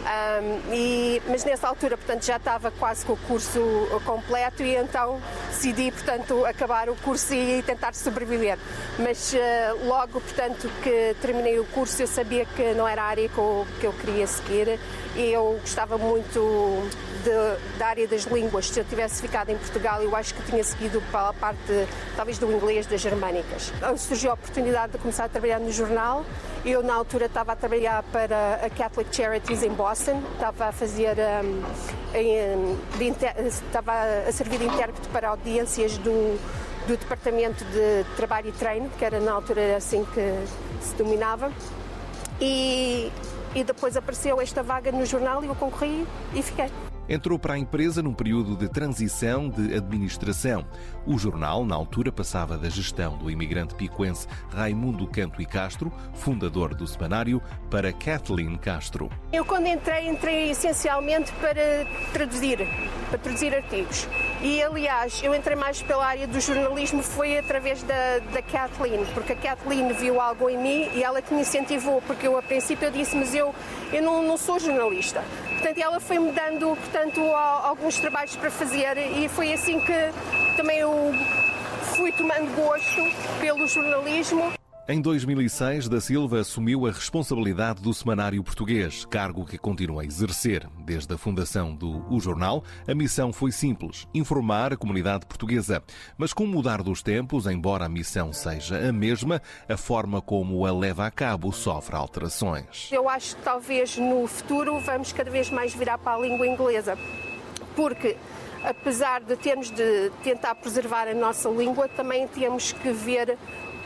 Um, 0.03 0.75
e, 0.75 1.23
mas 1.29 1.45
nessa 1.45 1.69
altura, 1.69 1.97
portanto, 1.97 2.25
já 2.25 2.37
estava 2.37 2.73
quase 2.73 3.07
com 3.07 3.13
o 3.13 3.17
curso 3.17 3.61
completo 4.05 4.63
e 4.63 4.75
então 4.75 5.21
decidi, 5.49 5.93
portanto, 5.93 6.45
acabar 6.45 6.89
o 6.89 6.97
curso 6.97 7.33
e 7.33 7.63
tentar 7.63 7.95
sobreviver. 7.95 8.59
Mas 8.99 9.33
uh, 9.33 9.87
logo, 9.87 10.21
portanto, 10.21 10.69
que 10.83 11.15
terminei 11.21 11.59
o 11.61 11.65
curso, 11.67 12.03
eu 12.03 12.09
sabia 12.09 12.45
que 12.45 12.75
não 12.75 12.87
era 12.87 13.03
a 13.03 13.07
área 13.07 13.29
que 13.29 13.39
eu, 13.39 13.67
que 13.81 13.87
eu 13.87 13.93
queria 13.93 14.27
seguir 14.27 14.81
e 15.15 15.31
eu 15.31 15.59
gostava 15.61 15.97
muito 15.97 16.41
de, 17.23 17.79
da 17.79 17.87
área 17.87 18.07
das 18.07 18.25
línguas. 18.25 18.69
Se 18.69 18.81
eu 18.81 18.85
tivesse 18.85 19.23
ficado 19.23 19.51
em 19.51 19.57
Portugal, 19.57 20.03
eu 20.03 20.15
acho 20.15 20.35
que 20.35 20.43
tinha 20.51 20.63
seguido 20.63 21.03
para 21.11 21.29
a 21.29 21.33
parte, 21.33 21.87
talvez, 22.17 22.39
do 22.39 22.51
inglês, 22.53 22.87
das 22.87 23.01
germânicas. 23.01 23.73
Surgiu 23.97 24.31
a 24.31 24.35
oportunidade 24.35 24.93
de 24.93 24.99
começar 24.99 25.25
a 25.25 25.29
trabalhar 25.29 25.59
no 25.59 25.73
jornal. 25.73 26.25
Eu, 26.65 26.83
na 26.83 26.95
altura, 26.95 27.27
estava 27.27 27.53
a 27.53 27.57
trabalhar 27.57 28.03
para 28.13 28.61
a 28.65 28.71
Catholic 28.71 29.15
Charities 29.15 29.63
em 29.63 29.71
Boston. 29.71 30.23
Estava 30.35 30.67
a 30.67 30.73
fazer. 30.73 31.17
Um, 31.45 31.63
em, 32.15 32.79
de, 32.99 33.49
estava 33.49 33.93
a 34.29 34.33
servir 34.33 34.59
de 34.59 34.67
intérprete 34.67 35.09
para 35.09 35.29
audiências 35.29 35.97
do, 35.99 36.39
do 36.87 36.97
Departamento 36.97 37.65
de 37.65 38.05
Trabalho 38.17 38.49
e 38.49 38.53
Treino, 38.53 38.91
que 38.99 39.05
era 39.05 39.19
na 39.19 39.33
altura 39.33 39.77
assim 39.77 40.05
que 40.05 40.85
se 40.85 40.95
dominava. 40.95 41.51
E, 42.41 43.11
e 43.55 43.65
depois 43.65 43.97
apareceu 43.97 44.41
esta 44.41 44.63
vaga 44.63 44.91
no 44.91 45.05
jornal 45.07 45.45
e 45.45 45.47
eu 45.47 45.55
concorri 45.55 46.07
e 46.35 46.43
fiquei. 46.43 46.71
Entrou 47.09 47.39
para 47.39 47.55
a 47.55 47.59
empresa 47.59 48.03
num 48.03 48.15
período 48.15 48.57
de 48.57 48.69
transição 48.69 49.49
de 49.49 49.75
administração. 49.75 50.65
O 51.05 51.19
jornal, 51.19 51.65
na 51.65 51.75
altura, 51.75 52.13
passava 52.13 52.57
da 52.57 52.69
gestão 52.69 53.19
do 53.19 53.29
imigrante 53.29 53.75
picuense 53.75 54.29
Raimundo 54.51 55.07
Canto 55.09 55.43
e 55.43 55.47
Castro, 55.47 55.93
fundador 56.15 56.75
do 56.75 56.87
semanário, 56.87 57.43
para 57.69 57.93
Kathleen 57.93 58.57
Castro. 58.57 59.11
Eu, 59.33 59.45
quando 59.45 59.67
entrei, 59.67 60.09
entrei 60.09 60.51
essencialmente 60.51 61.33
para 61.33 61.87
traduzir, 62.13 62.59
para 63.11 63.19
traduzir 63.19 63.53
artigos. 63.55 64.07
E, 64.41 64.63
aliás, 64.63 65.21
eu 65.25 65.35
entrei 65.35 65.57
mais 65.57 65.83
pela 65.83 66.07
área 66.07 66.27
do 66.27 66.41
jornalismo, 66.41 67.03
foi 67.03 67.37
através 67.39 67.83
da, 67.83 68.21
da 68.33 68.43
Kathleen, 68.43 69.05
porque 69.13 69.33
a 69.33 69.37
Kathleen 69.37 69.93
viu 69.93 70.21
algo 70.21 70.49
em 70.49 70.59
mim 70.59 70.89
e 70.95 71.03
ela 71.03 71.21
que 71.21 71.35
me 71.35 71.41
incentivou, 71.41 72.01
porque 72.03 72.29
eu, 72.29 72.39
a 72.39 72.43
princípio, 72.43 72.87
eu 72.87 72.93
disse, 72.93 73.17
mas 73.17 73.35
eu, 73.35 73.53
eu 73.93 74.03
não, 74.03 74.23
não 74.23 74.37
sou 74.37 74.61
jornalista. 74.61 75.23
Portanto, 75.51 75.79
ela 75.79 76.01
foi-me 76.01 76.33
dando 76.33 76.77
portanto, 76.93 77.23
alguns 77.35 77.99
trabalhos 77.99 78.37
para 78.37 78.51
fazer 78.51 78.99
e 78.99 79.27
foi 79.31 79.51
assim 79.55 79.81
que 79.81 80.13
também 80.59 80.79
eu 80.79 81.11
fui 81.97 82.13
tomando 82.13 82.55
gosto 82.55 83.03
pelo 83.41 83.67
jornalismo. 83.67 84.62
Em 84.89 85.01
2006, 85.01 85.89
Da 85.89 86.01
Silva 86.01 86.41
assumiu 86.41 86.89
a 86.89 86.91
responsabilidade 86.91 87.81
do 87.81 87.95
Semanário 87.95 88.43
Português, 88.43 89.05
cargo 89.05 89.47
que 89.47 89.57
continua 89.57 90.03
a 90.03 90.05
exercer. 90.05 90.69
Desde 90.85 91.15
a 91.15 91.17
fundação 91.17 91.73
do 91.73 92.05
O 92.13 92.19
Jornal, 92.19 92.65
a 92.89 92.93
missão 92.93 93.33
foi 93.33 93.53
simples: 93.53 94.09
informar 94.13 94.73
a 94.73 94.77
comunidade 94.77 95.25
portuguesa. 95.25 95.85
Mas 96.19 96.33
com 96.33 96.43
o 96.43 96.49
mudar 96.49 96.83
dos 96.83 97.01
tempos, 97.01 97.47
embora 97.47 97.85
a 97.85 97.89
missão 97.89 98.33
seja 98.33 98.77
a 98.77 98.93
mesma, 98.93 99.41
a 99.69 99.77
forma 99.77 100.21
como 100.21 100.67
a 100.67 100.73
leva 100.73 101.07
a 101.07 101.13
cabo 101.13 101.53
sofre 101.53 101.95
alterações. 101.95 102.89
Eu 102.91 103.09
acho 103.09 103.37
que 103.37 103.43
talvez 103.43 103.97
no 103.97 104.27
futuro 104.27 104.81
vamos 104.81 105.13
cada 105.13 105.31
vez 105.31 105.49
mais 105.49 105.73
virar 105.73 105.99
para 105.99 106.17
a 106.17 106.21
língua 106.21 106.45
inglesa, 106.45 106.99
porque 107.77 108.17
apesar 108.65 109.21
de 109.23 109.37
termos 109.37 109.71
de 109.71 110.11
tentar 110.25 110.57
preservar 110.57 111.07
a 111.07 111.15
nossa 111.15 111.49
língua, 111.49 111.87
também 111.89 112.27
temos 112.27 112.73
que 112.73 112.91
ver 112.91 113.39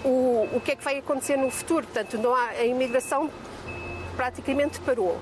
o, 0.06 0.48
o 0.56 0.60
que 0.64 0.72
é 0.72 0.76
que 0.76 0.84
vai 0.84 0.98
acontecer 0.98 1.36
no 1.36 1.50
futuro. 1.50 1.84
Portanto, 1.86 2.16
não 2.16 2.34
há, 2.34 2.50
a 2.50 2.64
imigração 2.64 3.30
praticamente 4.16 4.80
parou. 4.80 5.18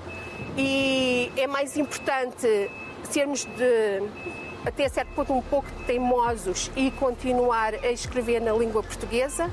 E 0.57 1.31
é 1.35 1.47
mais 1.47 1.75
importante 1.75 2.69
sermos 3.03 3.45
de, 3.45 4.01
até 4.65 4.87
certo 4.87 5.09
ponto 5.13 5.33
um 5.33 5.41
pouco 5.41 5.67
teimosos 5.85 6.71
e 6.75 6.91
continuar 6.91 7.73
a 7.75 7.91
escrever 7.91 8.39
na 8.39 8.53
língua 8.53 8.81
portuguesa 8.81 9.51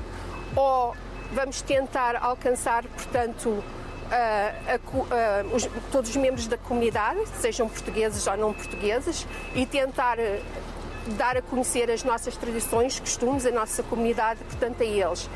ou 0.55 0.95
vamos 1.33 1.61
tentar 1.61 2.15
alcançar, 2.15 2.83
portanto, 2.83 3.63
a, 4.11 4.75
a, 4.75 5.55
os, 5.55 5.67
todos 5.91 6.09
os 6.11 6.15
membros 6.15 6.47
da 6.47 6.57
comunidade, 6.57 7.19
sejam 7.41 7.67
portugueses 7.67 8.25
ou 8.27 8.37
não 8.37 8.53
portugueses, 8.53 9.27
e 9.55 9.65
tentar 9.65 10.17
dar 11.17 11.37
a 11.37 11.41
conhecer 11.41 11.89
as 11.91 12.03
nossas 12.03 12.35
tradições, 12.35 12.99
costumes, 12.99 13.45
a 13.45 13.51
nossa 13.51 13.83
comunidade, 13.83 14.39
portanto, 14.43 14.81
a 14.81 14.85
eles. 14.85 15.29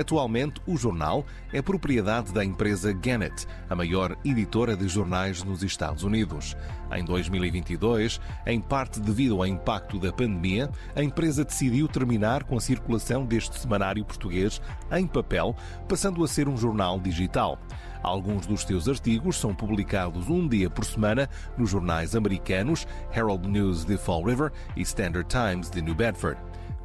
Atualmente, 0.00 0.62
o 0.66 0.78
jornal 0.78 1.26
é 1.52 1.60
propriedade 1.60 2.32
da 2.32 2.42
empresa 2.42 2.90
Gannett, 2.90 3.46
a 3.68 3.74
maior 3.74 4.16
editora 4.24 4.74
de 4.74 4.88
jornais 4.88 5.44
nos 5.44 5.62
Estados 5.62 6.04
Unidos. 6.04 6.56
Em 6.90 7.04
2022, 7.04 8.18
em 8.46 8.62
parte 8.62 8.98
devido 8.98 9.36
ao 9.36 9.46
impacto 9.46 9.98
da 9.98 10.10
pandemia, 10.10 10.70
a 10.96 11.02
empresa 11.02 11.44
decidiu 11.44 11.86
terminar 11.86 12.44
com 12.44 12.56
a 12.56 12.60
circulação 12.62 13.26
deste 13.26 13.58
semanário 13.58 14.02
português 14.02 14.58
em 14.90 15.06
papel, 15.06 15.54
passando 15.86 16.24
a 16.24 16.28
ser 16.28 16.48
um 16.48 16.56
jornal 16.56 16.98
digital. 16.98 17.58
Alguns 18.02 18.46
dos 18.46 18.62
seus 18.62 18.88
artigos 18.88 19.36
são 19.36 19.54
publicados 19.54 20.30
um 20.30 20.48
dia 20.48 20.70
por 20.70 20.86
semana 20.86 21.28
nos 21.58 21.68
jornais 21.68 22.16
americanos 22.16 22.88
Herald 23.14 23.46
News 23.46 23.84
de 23.84 23.98
Fall 23.98 24.24
River 24.24 24.50
e 24.74 24.80
Standard 24.80 25.28
Times 25.28 25.68
de 25.68 25.82
New 25.82 25.94
Bedford. 25.94 26.40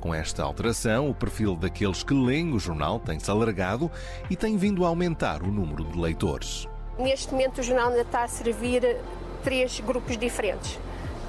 Com 0.06 0.14
esta 0.14 0.44
alteração, 0.44 1.10
o 1.10 1.16
perfil 1.16 1.56
daqueles 1.56 2.04
que 2.04 2.14
leem 2.14 2.54
o 2.54 2.60
jornal 2.60 3.00
tem-se 3.00 3.32
alargado 3.32 3.90
e 4.30 4.36
tem 4.36 4.56
vindo 4.56 4.86
a 4.86 4.88
aumentar 4.88 5.42
o 5.42 5.48
número 5.48 5.84
de 5.84 6.00
leitores. 6.00 6.68
Neste 7.00 7.32
momento, 7.32 7.58
o 7.58 7.64
jornal 7.64 7.88
ainda 7.88 8.02
está 8.02 8.24
a 8.24 8.28
servir 8.28 8.98
três 9.44 9.80
grupos 9.80 10.16
diferentes. 10.16 10.78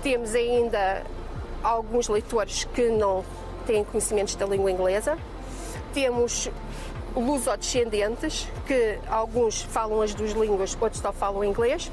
Temos 0.03 0.35
ainda 0.35 1.05
alguns 1.63 2.07
leitores 2.07 2.65
que 2.65 2.91
não 2.91 3.25
têm 3.67 3.83
conhecimentos 3.83 4.35
da 4.35 4.45
língua 4.45 4.71
inglesa. 4.71 5.17
Temos 5.95 6.51
lusodescendentes, 7.17 8.47
que 8.67 8.99
alguns 9.09 9.63
falam 9.63 10.03
as 10.03 10.13
duas 10.13 10.33
línguas, 10.33 10.77
outros 10.79 11.01
só 11.01 11.15
falam 11.15 11.43
inglês. 11.43 11.91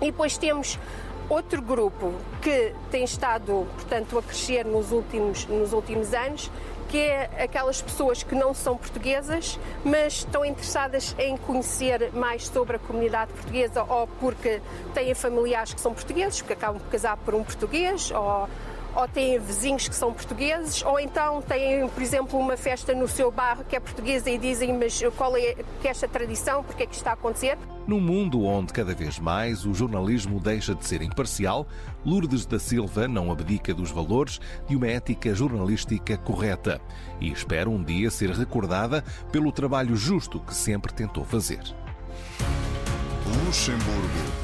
E 0.00 0.12
depois 0.12 0.38
temos 0.38 0.78
outro 1.28 1.62
grupo 1.62 2.12
que 2.42 2.74
tem 2.90 3.04
estado, 3.04 3.66
portanto, 3.74 4.18
a 4.18 4.22
crescer 4.22 4.64
nos 4.64 4.92
últimos, 4.92 5.46
nos 5.46 5.72
últimos 5.72 6.12
anos, 6.12 6.50
que 6.88 6.98
é 6.98 7.42
aquelas 7.42 7.82
pessoas 7.82 8.22
que 8.22 8.34
não 8.34 8.54
são 8.54 8.76
portuguesas, 8.76 9.58
mas 9.84 10.18
estão 10.18 10.44
interessadas 10.44 11.14
em 11.18 11.36
conhecer 11.36 12.12
mais 12.12 12.46
sobre 12.46 12.76
a 12.76 12.78
comunidade 12.78 13.32
portuguesa 13.32 13.82
ou 13.82 14.06
porque 14.20 14.60
têm 14.92 15.12
familiares 15.14 15.74
que 15.74 15.80
são 15.80 15.92
portugueses, 15.92 16.40
porque 16.40 16.52
acabam 16.52 16.80
por 16.80 16.90
casar 16.90 17.16
por 17.16 17.34
um 17.34 17.42
português, 17.42 18.10
ou 18.12 18.48
ou 18.94 19.08
têm 19.08 19.38
vizinhos 19.38 19.88
que 19.88 19.94
são 19.94 20.12
portugueses, 20.12 20.82
ou 20.82 20.98
então 20.98 21.42
têm, 21.42 21.88
por 21.88 22.02
exemplo, 22.02 22.38
uma 22.38 22.56
festa 22.56 22.94
no 22.94 23.08
seu 23.08 23.30
bairro 23.30 23.64
que 23.64 23.76
é 23.76 23.80
portuguesa 23.80 24.30
e 24.30 24.38
dizem, 24.38 24.72
mas 24.72 25.00
qual 25.16 25.36
é 25.36 25.54
que 25.80 25.88
é 25.88 25.90
esta 25.90 26.08
tradição, 26.08 26.62
porque 26.62 26.82
é 26.84 26.86
que 26.86 26.92
isto 26.92 27.00
está 27.00 27.10
a 27.10 27.14
acontecer? 27.14 27.58
Num 27.86 28.00
mundo 28.00 28.44
onde 28.44 28.72
cada 28.72 28.94
vez 28.94 29.18
mais 29.18 29.66
o 29.66 29.74
jornalismo 29.74 30.40
deixa 30.40 30.74
de 30.74 30.86
ser 30.86 31.02
imparcial, 31.02 31.66
Lourdes 32.04 32.46
da 32.46 32.58
Silva 32.58 33.06
não 33.06 33.30
abdica 33.30 33.74
dos 33.74 33.90
valores 33.90 34.40
de 34.66 34.76
uma 34.76 34.86
ética 34.86 35.34
jornalística 35.34 36.16
correta 36.16 36.80
e 37.20 37.30
espera 37.30 37.68
um 37.68 37.82
dia 37.82 38.10
ser 38.10 38.30
recordada 38.30 39.04
pelo 39.30 39.52
trabalho 39.52 39.96
justo 39.96 40.40
que 40.40 40.54
sempre 40.54 40.92
tentou 40.92 41.24
fazer. 41.24 41.62
Luxemburgo 43.44 44.43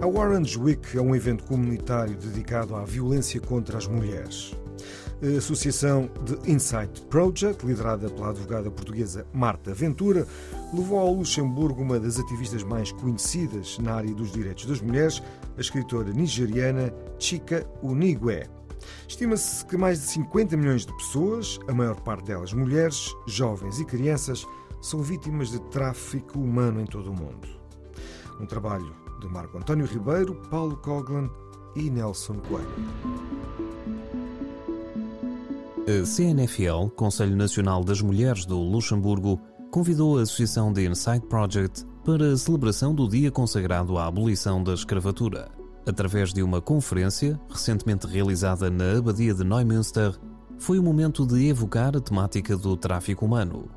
A 0.00 0.06
Orange 0.06 0.58
Week 0.58 0.96
é 0.96 1.00
um 1.00 1.14
evento 1.14 1.44
comunitário 1.44 2.16
dedicado 2.16 2.74
à 2.74 2.82
violência 2.84 3.38
contra 3.38 3.76
as 3.76 3.86
mulheres. 3.86 4.56
A 5.22 5.36
Associação 5.36 6.08
de 6.24 6.50
Insight 6.50 7.02
Project, 7.10 7.66
liderada 7.66 8.08
pela 8.08 8.30
advogada 8.30 8.70
portuguesa 8.70 9.26
Marta 9.30 9.74
Ventura, 9.74 10.26
levou 10.72 10.98
ao 10.98 11.12
Luxemburgo 11.12 11.82
uma 11.82 12.00
das 12.00 12.18
ativistas 12.18 12.62
mais 12.62 12.90
conhecidas 12.92 13.78
na 13.78 13.96
área 13.96 14.14
dos 14.14 14.32
direitos 14.32 14.64
das 14.64 14.80
mulheres, 14.80 15.22
a 15.58 15.60
escritora 15.60 16.10
nigeriana 16.14 16.94
Chika 17.18 17.66
Unigwe. 17.82 18.48
Estima-se 19.06 19.66
que 19.66 19.76
mais 19.76 20.00
de 20.00 20.06
50 20.06 20.56
milhões 20.56 20.86
de 20.86 20.96
pessoas, 20.96 21.58
a 21.68 21.74
maior 21.74 22.00
parte 22.00 22.24
delas 22.24 22.54
mulheres, 22.54 23.14
jovens 23.26 23.78
e 23.78 23.84
crianças, 23.84 24.46
são 24.80 25.02
vítimas 25.02 25.50
de 25.50 25.60
tráfico 25.64 26.38
humano 26.38 26.80
em 26.80 26.86
todo 26.86 27.10
o 27.10 27.14
mundo. 27.14 27.46
Um 28.40 28.46
trabalho 28.46 28.99
de 29.20 29.28
Marco 29.28 29.58
António 29.58 29.86
Ribeiro, 29.86 30.34
Paulo 30.50 30.76
Coglan 30.76 31.30
e 31.76 31.90
Nelson 31.90 32.36
Coelho. 32.48 32.68
A 35.86 36.06
CNFL, 36.06 36.88
Conselho 36.94 37.36
Nacional 37.36 37.84
das 37.84 38.00
Mulheres 38.00 38.44
do 38.46 38.58
Luxemburgo, 38.58 39.40
convidou 39.70 40.18
a 40.18 40.22
Associação 40.22 40.72
de 40.72 40.88
Insight 40.88 41.26
Project 41.26 41.84
para 42.04 42.32
a 42.32 42.36
celebração 42.36 42.94
do 42.94 43.08
dia 43.08 43.30
consagrado 43.30 43.98
à 43.98 44.06
abolição 44.06 44.62
da 44.62 44.72
escravatura. 44.72 45.50
Através 45.86 46.32
de 46.32 46.42
uma 46.42 46.60
conferência, 46.60 47.40
recentemente 47.48 48.06
realizada 48.06 48.70
na 48.70 48.98
Abadia 48.98 49.34
de 49.34 49.44
Neumünster, 49.44 50.18
foi 50.58 50.78
o 50.78 50.82
momento 50.82 51.26
de 51.26 51.48
evocar 51.48 51.96
a 51.96 52.00
temática 52.00 52.56
do 52.56 52.76
tráfico 52.76 53.24
humano. 53.24 53.68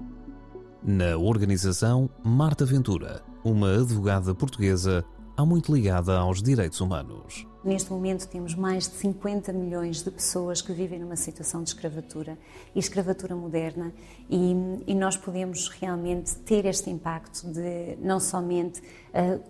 Na 0.83 1.17
organização, 1.17 2.09
Marta 2.23 2.65
Ventura, 2.65 3.23
uma 3.43 3.73
advogada 3.73 4.35
portuguesa, 4.35 5.05
há 5.35 5.45
muito 5.45 5.73
ligada 5.73 6.17
aos 6.17 6.41
direitos 6.41 6.79
humanos. 6.79 7.47
Neste 7.63 7.91
momento 7.91 8.27
temos 8.27 8.55
mais 8.55 8.89
de 8.89 8.95
50 8.95 9.53
milhões 9.53 10.03
de 10.03 10.11
pessoas 10.11 10.61
que 10.61 10.73
vivem 10.73 10.99
numa 10.99 11.15
situação 11.15 11.63
de 11.63 11.69
escravatura 11.69 12.37
e 12.75 12.79
escravatura 12.79 13.35
moderna 13.35 13.93
e, 14.29 14.53
e 14.85 14.93
nós 14.93 15.15
podemos 15.15 15.69
realmente 15.69 16.35
ter 16.37 16.65
este 16.65 16.89
impacto 16.89 17.47
de 17.47 17.95
não 18.01 18.19
somente 18.19 18.81
uh, 18.81 19.41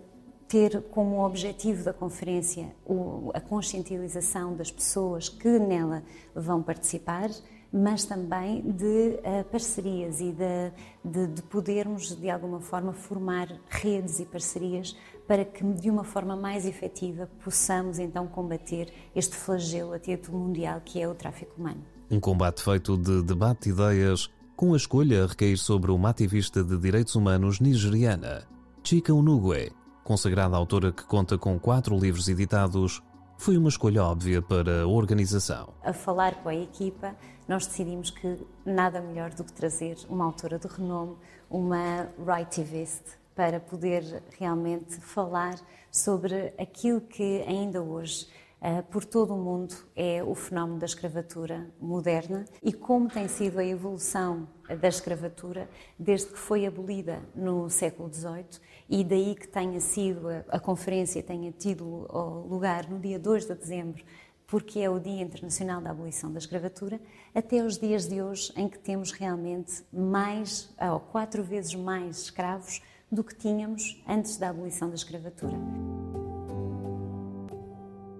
ter 0.48 0.84
como 0.92 1.26
objetivo 1.26 1.84
da 1.84 1.92
conferência 1.92 2.68
o, 2.86 3.32
a 3.34 3.42
conscientização 3.42 4.56
das 4.56 4.72
pessoas 4.72 5.28
que 5.28 5.58
nela 5.58 6.04
vão 6.36 6.62
participar, 6.62 7.32
mas 7.72 8.06
também 8.06 8.62
de 8.62 8.86
uh, 9.18 9.44
parcerias 9.52 10.22
e 10.22 10.32
de, 10.32 10.72
de, 11.04 11.28
de, 11.34 11.42
podermos, 11.42 12.16
de 12.16 12.30
alguma 12.30 12.60
forma, 12.60 12.94
formar 12.94 13.48
redes 13.68 14.20
e 14.20 14.26
parcerias 14.26 14.96
para 15.28 15.46
que, 15.46 15.64
de 15.64 15.90
uma 15.90 16.04
forma 16.04 16.36
mais 16.36 16.66
efetiva, 16.66 17.30
possamos 17.44 18.00
então 18.00 18.28
combater 18.28 18.92
este 19.16 19.36
flagelo 19.36 19.94
a 19.94 20.00
título 20.00 20.40
mundial 20.40 20.82
que 20.84 21.02
é 21.02 21.08
o 21.08 21.16
tráfico 21.16 21.54
humano. 21.58 21.84
Um 22.12 22.20
combate 22.20 22.62
feito 22.62 22.98
de 22.98 23.24
debate 23.24 23.64
de 23.64 23.70
ideias, 23.70 24.30
com 24.56 24.74
a 24.74 24.78
escolha 24.78 25.24
a 25.24 25.28
recair 25.28 25.58
sobre 25.58 25.92
uma 25.92 26.10
ativista 26.10 26.64
de 26.64 26.78
direitos 26.78 27.16
humanos 27.16 27.60
nigeriana, 27.60 28.48
Chika 28.84 29.14
Unugwe, 29.14 29.72
consagrada 30.04 30.58
autora 30.58 30.92
que 30.92 31.04
conta 31.06 31.38
com 31.38 31.58
quatro 31.58 31.98
livros 31.98 32.28
editados, 32.28 33.02
foi 33.38 33.58
uma 33.58 33.70
escolha 33.70 34.04
óbvia 34.04 34.42
para 34.42 34.84
a 34.84 34.88
organização. 34.88 35.74
A 35.84 35.94
falar 35.94 36.36
com 36.44 36.50
a 36.50 36.56
equipa, 36.56 37.16
nós 37.48 37.66
decidimos 37.66 38.10
que 38.10 38.38
nada 38.66 39.02
melhor 39.02 39.32
do 39.32 39.44
que 39.44 39.54
trazer 39.54 39.98
uma 40.10 40.26
autora 40.26 40.60
de 40.60 40.68
renome, 40.68 41.16
uma 41.50 42.10
rightivist, 42.26 43.04
para 43.36 43.60
poder 43.60 44.24
realmente 44.38 44.96
falar 45.00 45.56
sobre 45.92 46.54
aquilo 46.58 47.02
que 47.02 47.44
ainda 47.48 47.82
hoje 47.82 48.28
Uh, 48.64 48.82
por 48.84 49.04
todo 49.04 49.36
o 49.36 49.38
mundo 49.38 49.76
é 49.94 50.24
o 50.24 50.34
fenómeno 50.34 50.80
da 50.80 50.86
escravatura 50.86 51.70
moderna 51.82 52.46
e 52.62 52.72
como 52.72 53.10
tem 53.10 53.28
sido 53.28 53.60
a 53.60 53.66
evolução 53.66 54.48
da 54.80 54.88
escravatura 54.88 55.70
desde 56.00 56.28
que 56.28 56.40
foi 56.40 56.66
abolida 56.66 57.22
no 57.36 57.70
século 57.70 58.10
XVIII 58.10 58.62
e 58.88 59.04
daí 59.04 59.36
que 59.36 59.50
tenha 59.50 59.82
sido 59.82 60.30
a, 60.30 60.46
a 60.48 60.60
conferência 60.62 61.22
tenha 61.22 61.52
tido 61.52 62.08
lugar 62.48 62.90
no 62.90 63.02
dia 63.02 63.20
2 63.20 63.48
de 63.48 63.54
dezembro 63.54 64.06
porque 64.48 64.80
é 64.80 64.90
o 64.90 65.00
Dia 65.00 65.24
Internacional 65.24 65.82
da 65.82 65.90
Abolição 65.90 66.32
da 66.32 66.38
Escravatura, 66.38 67.02
até 67.34 67.64
os 67.64 67.78
dias 67.78 68.08
de 68.08 68.22
hoje 68.22 68.54
em 68.56 68.70
que 68.70 68.78
temos 68.78 69.12
realmente 69.12 69.84
mais, 69.92 70.72
ou 70.80 71.00
quatro 71.00 71.44
vezes 71.44 71.74
mais 71.74 72.24
escravos 72.24 72.80
do 73.14 73.24
que 73.24 73.36
tínhamos 73.36 74.02
antes 74.08 74.38
da 74.38 74.50
abolição 74.50 74.90
da 74.90 74.96
escravatura. 74.96 75.58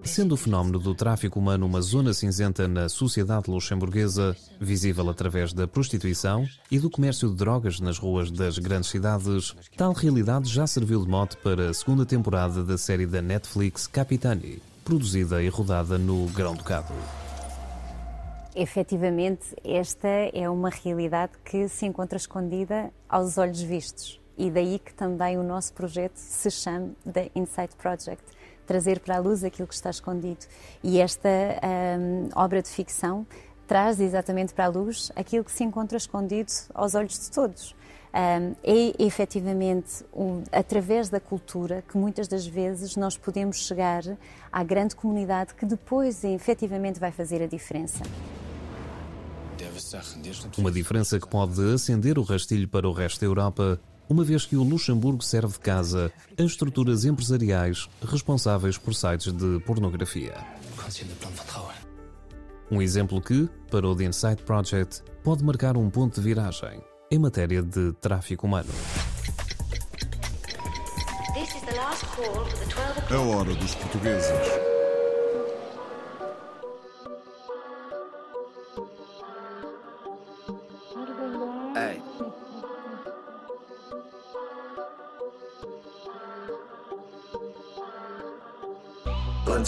Sendo 0.04 0.32
o 0.32 0.36
fenómeno 0.36 0.78
do 0.78 0.94
tráfico 0.94 1.38
humano 1.38 1.64
uma 1.64 1.80
zona 1.80 2.12
cinzenta 2.12 2.68
na 2.68 2.90
sociedade 2.90 3.50
luxemburguesa, 3.50 4.36
visível 4.60 5.08
através 5.08 5.54
da 5.54 5.66
prostituição 5.66 6.46
e 6.70 6.78
do 6.78 6.90
comércio 6.90 7.30
de 7.30 7.36
drogas 7.36 7.80
nas 7.80 7.96
ruas 7.96 8.30
das 8.30 8.58
grandes 8.58 8.90
cidades, 8.90 9.54
tal 9.76 9.94
realidade 9.94 10.48
já 10.48 10.66
serviu 10.66 11.02
de 11.02 11.08
mote 11.08 11.38
para 11.38 11.70
a 11.70 11.74
segunda 11.74 12.04
temporada 12.04 12.62
da 12.62 12.76
série 12.76 13.06
da 13.06 13.22
Netflix 13.22 13.86
Capitani, 13.86 14.62
produzida 14.84 15.42
e 15.42 15.48
rodada 15.48 15.96
no 15.96 16.26
Grão-Ducado. 16.28 16.92
Efetivamente, 18.54 19.56
esta 19.64 20.06
é 20.06 20.48
uma 20.48 20.68
realidade 20.68 21.32
que 21.44 21.66
se 21.66 21.86
encontra 21.86 22.18
escondida 22.18 22.92
aos 23.08 23.38
olhos 23.38 23.62
vistos. 23.62 24.20
E 24.36 24.50
daí 24.50 24.78
que 24.78 24.92
também 24.92 25.38
o 25.38 25.42
nosso 25.42 25.72
projeto 25.72 26.16
se 26.16 26.50
chama 26.50 26.90
The 27.10 27.30
Insight 27.34 27.74
Project 27.76 28.24
trazer 28.66 29.00
para 29.00 29.16
a 29.16 29.18
luz 29.18 29.44
aquilo 29.44 29.68
que 29.68 29.74
está 29.74 29.90
escondido. 29.90 30.46
E 30.82 31.00
esta 31.00 31.28
um, 31.28 32.28
obra 32.34 32.62
de 32.62 32.68
ficção 32.68 33.26
traz 33.66 34.00
exatamente 34.00 34.52
para 34.52 34.66
a 34.66 34.68
luz 34.68 35.10
aquilo 35.16 35.44
que 35.44 35.52
se 35.52 35.64
encontra 35.64 35.96
escondido 35.96 36.52
aos 36.74 36.94
olhos 36.94 37.18
de 37.18 37.30
todos. 37.30 37.74
Um, 38.14 38.54
é 38.62 38.94
efetivamente 39.02 40.04
um, 40.14 40.44
através 40.52 41.08
da 41.08 41.18
cultura 41.18 41.82
que 41.82 41.96
muitas 41.98 42.28
das 42.28 42.46
vezes 42.46 42.94
nós 42.94 43.16
podemos 43.16 43.66
chegar 43.66 44.02
à 44.52 44.62
grande 44.62 44.94
comunidade 44.94 45.52
que 45.54 45.66
depois 45.66 46.22
efetivamente 46.22 47.00
vai 47.00 47.10
fazer 47.10 47.42
a 47.42 47.46
diferença. 47.46 48.04
Uma 50.58 50.70
diferença 50.70 51.18
que 51.18 51.26
pode 51.26 51.74
acender 51.74 52.16
o 52.16 52.22
rastilho 52.22 52.68
para 52.68 52.88
o 52.88 52.92
resto 52.92 53.20
da 53.20 53.26
Europa 53.26 53.80
uma 54.08 54.24
vez 54.24 54.44
que 54.44 54.56
o 54.56 54.62
Luxemburgo 54.62 55.22
serve 55.22 55.54
de 55.54 55.60
casa 55.60 56.12
a 56.38 56.42
estruturas 56.42 57.04
empresariais 57.04 57.88
responsáveis 58.02 58.78
por 58.78 58.94
sites 58.94 59.32
de 59.32 59.60
pornografia. 59.60 60.34
Um 62.70 62.80
exemplo 62.80 63.20
que, 63.20 63.48
para 63.70 63.86
o 63.86 63.94
The 63.94 64.04
Insight 64.04 64.42
Project, 64.42 65.02
pode 65.22 65.44
marcar 65.44 65.76
um 65.76 65.88
ponto 65.90 66.20
de 66.20 66.26
viragem 66.26 66.80
em 67.10 67.18
matéria 67.18 67.62
de 67.62 67.92
tráfico 68.00 68.46
humano. 68.46 68.70
A 73.10 73.20
hora 73.20 73.54
dos 73.54 73.74
portugueses. 73.74 74.73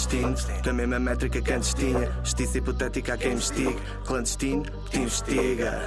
Clandestino. 0.07 0.63
Da 0.63 0.73
mesma 0.73 0.99
métrica 0.99 1.41
que 1.41 1.53
antes 1.53 1.75
tinha 1.75 2.11
Justiça 2.23 2.59
hipotética 2.59 3.15
a 3.15 3.17
quem 3.17 3.33
investiga. 3.33 3.81
Clandestino, 4.05 4.65
te 4.91 4.99
investiga 4.99 5.83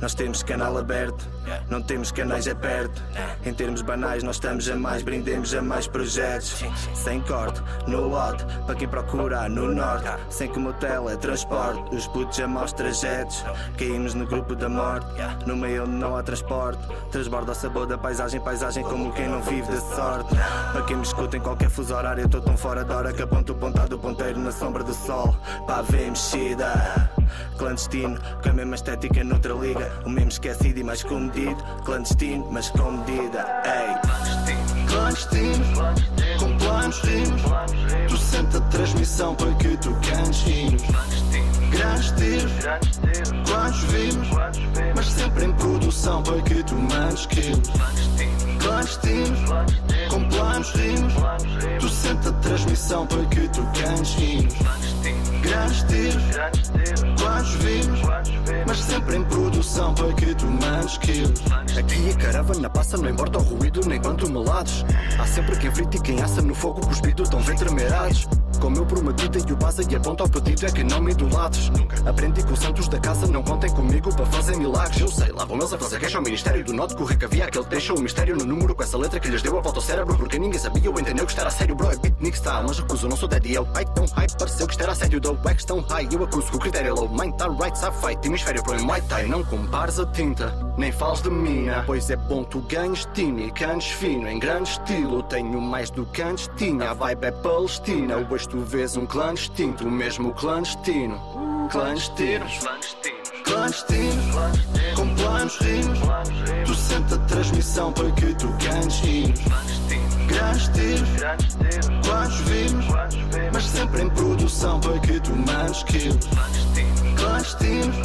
Nós 0.00 0.14
temos 0.14 0.42
canal 0.42 0.78
aberto. 0.78 1.28
Não 1.68 1.82
temos 1.82 2.12
canais 2.12 2.46
é 2.46 2.54
perto. 2.54 3.02
Em 3.44 3.52
termos 3.52 3.82
banais 3.82 4.22
nós 4.22 4.36
estamos 4.36 4.68
a 4.68 4.76
mais 4.76 5.02
Brindemos 5.02 5.54
a 5.54 5.62
mais 5.62 5.86
projetos. 5.86 6.64
Sem 6.94 7.20
corte, 7.22 7.62
no 7.86 8.06
lote 8.06 8.44
Para 8.66 8.74
quem 8.74 8.88
procura 8.88 9.48
no 9.48 9.74
norte. 9.74 10.08
Sem 10.30 10.48
como 10.48 10.72
teletransporte 10.74 11.94
Os 11.94 12.06
putos 12.06 12.38
a 12.40 12.46
maus 12.46 12.72
trajetos. 12.72 13.44
Caímos 13.76 14.14
no 14.14 14.26
grupo 14.26 14.54
da 14.54 14.68
morte. 14.68 15.06
No 15.46 15.56
meio 15.56 15.82
onde 15.82 15.92
não 15.92 16.16
há 16.16 16.22
transporte. 16.22 16.82
Transborda 17.10 17.52
o 17.52 17.54
sabor 17.54 17.86
da 17.86 17.98
paisagem 17.98 18.40
Paisagem 18.40 18.84
como 18.84 19.12
quem 19.12 19.28
não 19.28 19.42
vive 19.42 19.70
da 19.70 19.80
sorte. 19.80 20.34
Para 20.72 20.82
quem 20.82 20.96
me 20.96 21.02
escuta 21.02 21.36
em 21.36 21.40
qualquer 21.40 21.70
fuso 21.70 21.94
horário 21.94 22.22
Eu 22.22 22.26
estou 22.26 22.40
tão 22.40 22.56
fora 22.56 22.84
da 22.84 22.96
hora 22.96 23.12
que 23.12 23.22
a 23.22 23.26
ponto 23.26 23.54
pontado 23.54 23.98
ponteiro 23.98 24.38
na 24.38 24.52
sombra 24.52 24.84
do 24.84 24.94
sol. 24.94 25.36
Pá, 25.66 25.82
vem 25.82 26.10
mexida 26.10 27.10
Clandestino, 27.56 28.18
com 28.42 28.48
a 28.48 28.52
mesma 28.52 28.74
estética 28.74 29.24
noutra 29.24 29.54
liga 29.54 29.92
O 30.04 30.10
mesmo 30.10 30.30
esquecido 30.30 30.78
e 30.78 30.84
mais 30.84 31.02
comedido 31.02 31.56
Clandestino, 31.84 32.46
mas 32.50 32.70
com 32.70 32.92
medida 32.92 33.46
Ei. 33.64 34.86
Clandestino, 34.88 35.64
com 36.38 36.56
planos 36.58 36.98
finos 37.00 37.42
Tu 38.08 38.16
sente 38.16 38.56
a 38.56 38.60
transmissão 38.60 39.34
para 39.34 39.54
que 39.54 39.76
tu 39.78 39.90
cantes 39.94 40.46
hinos 40.46 40.82
Grandes 41.70 42.10
tiros, 42.12 42.52
quantos 43.48 43.82
vimos 43.84 44.28
Mas 44.96 45.06
sempre 45.06 45.44
em 45.44 45.52
produção 45.52 46.22
para 46.22 46.40
que 46.42 46.62
tu 46.64 46.74
mandes 46.74 47.26
quilos 47.26 47.70
Clandestinos, 48.58 49.40
com 50.10 50.28
planos 50.28 50.70
rimos. 50.72 51.14
Tu 51.80 51.88
senta 51.88 52.28
a 52.30 52.32
transmissão 52.34 53.06
para 53.06 53.24
que 53.26 53.48
tu 53.48 53.62
ganhes 53.62 54.14
hinos. 54.18 54.54
Grandes 55.42 55.82
tiros, 55.84 57.07
mas 58.66 58.78
sempre 58.78 59.16
em 59.16 59.24
produção 59.24 59.94
para 59.94 60.12
que 60.14 60.34
tu 60.34 60.46
mandes 60.46 60.98
quilos. 60.98 61.40
Aqui 61.78 62.10
a 62.10 62.16
caravana 62.16 62.68
passa, 62.68 62.96
não 62.96 63.08
importa 63.08 63.38
o 63.38 63.42
ruído 63.42 63.80
nem 63.86 64.00
quanto 64.00 64.28
melados. 64.28 64.84
Há 65.18 65.26
sempre 65.26 65.56
quem 65.58 65.70
frita 65.72 65.96
e 65.96 66.00
quem 66.00 66.20
assa 66.20 66.42
no 66.42 66.54
fogo 66.54 66.80
cuspido, 66.86 67.22
tão 67.24 67.40
vem 67.40 67.56
tremerados. 67.56 68.26
Como 68.60 68.76
eu 68.76 68.84
prometi, 68.84 69.28
tenho 69.28 69.56
base 69.56 69.86
e 69.88 69.96
aponta 69.96 70.24
ao 70.24 70.28
pedido 70.28 70.66
é 70.66 70.70
que 70.70 70.82
não 70.82 71.00
me 71.00 71.12
idolatres. 71.12 71.70
Aprendi 72.04 72.42
com 72.42 72.52
os 72.52 72.58
santos 72.58 72.88
da 72.88 72.98
casa, 72.98 73.26
não 73.26 73.42
contem 73.42 73.70
comigo 73.70 74.14
para 74.14 74.26
fazer 74.26 74.56
milagres. 74.56 75.00
Eu 75.00 75.08
sei, 75.08 75.32
lá 75.32 75.44
vão 75.44 75.58
eles 75.58 75.72
a 75.72 75.78
fazer 75.78 76.00
queixa 76.00 76.18
ao 76.18 76.24
Ministério 76.24 76.64
do 76.64 76.72
Norte, 76.72 76.96
correr 76.96 77.16
que 77.16 77.24
havia 77.24 77.44
aquele 77.44 77.64
que 77.64 77.70
deixou 77.70 77.96
o 77.96 78.00
mistério 78.00 78.36
no 78.36 78.44
número 78.44 78.74
com 78.74 78.82
essa 78.82 78.98
letra 78.98 79.20
que 79.20 79.28
lhes 79.28 79.42
deu 79.42 79.56
a 79.58 79.60
volta 79.60 79.78
ao 79.78 79.82
cérebro. 79.82 80.16
Porque 80.16 80.38
ninguém 80.38 80.58
sabia 80.58 80.90
ou 80.90 80.98
entendeu 80.98 81.24
que 81.26 81.32
isto 81.32 81.50
sério, 81.50 81.74
bro. 81.74 81.90
É 81.90 81.96
beatnik 81.96 82.36
style, 82.36 82.64
mas 82.66 82.78
recuso, 82.78 83.08
não 83.08 83.16
sou 83.16 83.28
daddy. 83.28 83.54
Eu, 83.54 83.68
ai 83.74 83.84
tão 83.84 84.06
high, 84.06 84.26
pareceu 84.38 84.66
que 84.66 84.74
isto 84.74 84.94
sério. 84.94 85.20
Dou 85.20 85.38
wax 85.44 85.64
tão 85.64 85.80
high, 85.80 86.08
eu 86.10 86.24
acuso 86.24 86.50
que 86.50 86.56
o 86.56 86.60
critério 86.60 86.88
é 86.88 86.92
low. 86.92 87.08
Mind 87.08 87.34
tá 87.34 87.48
right, 87.48 87.78
sabe 87.78 87.96
fight, 87.98 88.26
hemisfério 88.26 88.62
pro 88.62 88.82
Muay. 88.82 89.02
Não 89.28 89.44
compares 89.44 89.98
a 89.98 90.06
tinta, 90.06 90.52
nem 90.76 90.90
fales 90.90 91.22
de 91.22 91.30
mina. 91.30 91.84
Pois 91.86 92.10
é 92.10 92.16
bom 92.16 92.44
tu 92.44 92.60
ganhes 92.62 93.06
tini, 93.14 93.50
cantes 93.52 93.90
fino, 93.92 94.28
em 94.28 94.38
grande 94.38 94.70
estilo. 94.70 95.22
Tenho 95.22 95.60
mais 95.60 95.90
do 95.90 96.04
que 96.06 96.22
antes 96.22 96.50
tinha, 96.56 96.90
a 96.90 96.94
vibe 96.94 97.24
é 97.24 97.30
palestina. 97.30 98.16
Tu 98.48 98.60
vês 98.60 98.96
um 98.96 99.06
clã 99.06 99.34
distinto, 99.34 99.86
o 99.86 99.90
mesmo 99.90 100.32
clandestino. 100.32 101.20
Clandestinos. 101.70 102.60
Clandestinos, 103.44 104.24
com 104.94 105.14
planos 105.14 105.58
rimos. 105.58 105.98
Tu 106.66 106.74
senta 106.74 107.14
a 107.14 107.18
transmissão 107.18 107.92
para 107.92 108.10
que 108.12 108.34
tu 108.34 108.48
ganhes 108.64 109.02
hinos. 109.04 109.40
Grandes 110.26 110.68
tiros, 110.68 111.56
quantos 112.06 112.40
vimos, 112.40 112.86
mas 113.52 113.64
sempre 113.64 114.02
em 114.02 114.10
produção 114.10 114.80
para 114.80 114.98
que 115.00 115.20
tu 115.20 115.32
mandes 115.32 115.82
quilos. 115.84 116.28
Clandestinos, 117.16 117.96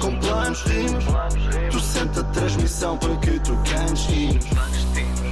com 0.00 0.18
planos 0.20 0.62
rimos. 0.62 1.04
Tu 1.70 1.80
senta 1.80 2.20
a 2.20 2.24
transmissão 2.24 2.98
para 2.98 3.16
que 3.16 3.40
tu 3.40 3.56
ganhes 3.56 4.08
hinos. 4.08 4.46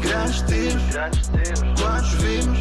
Grandes 0.01 0.43
tiros, 0.43 1.80
quantos 1.81 2.13
vimos, 2.15 2.59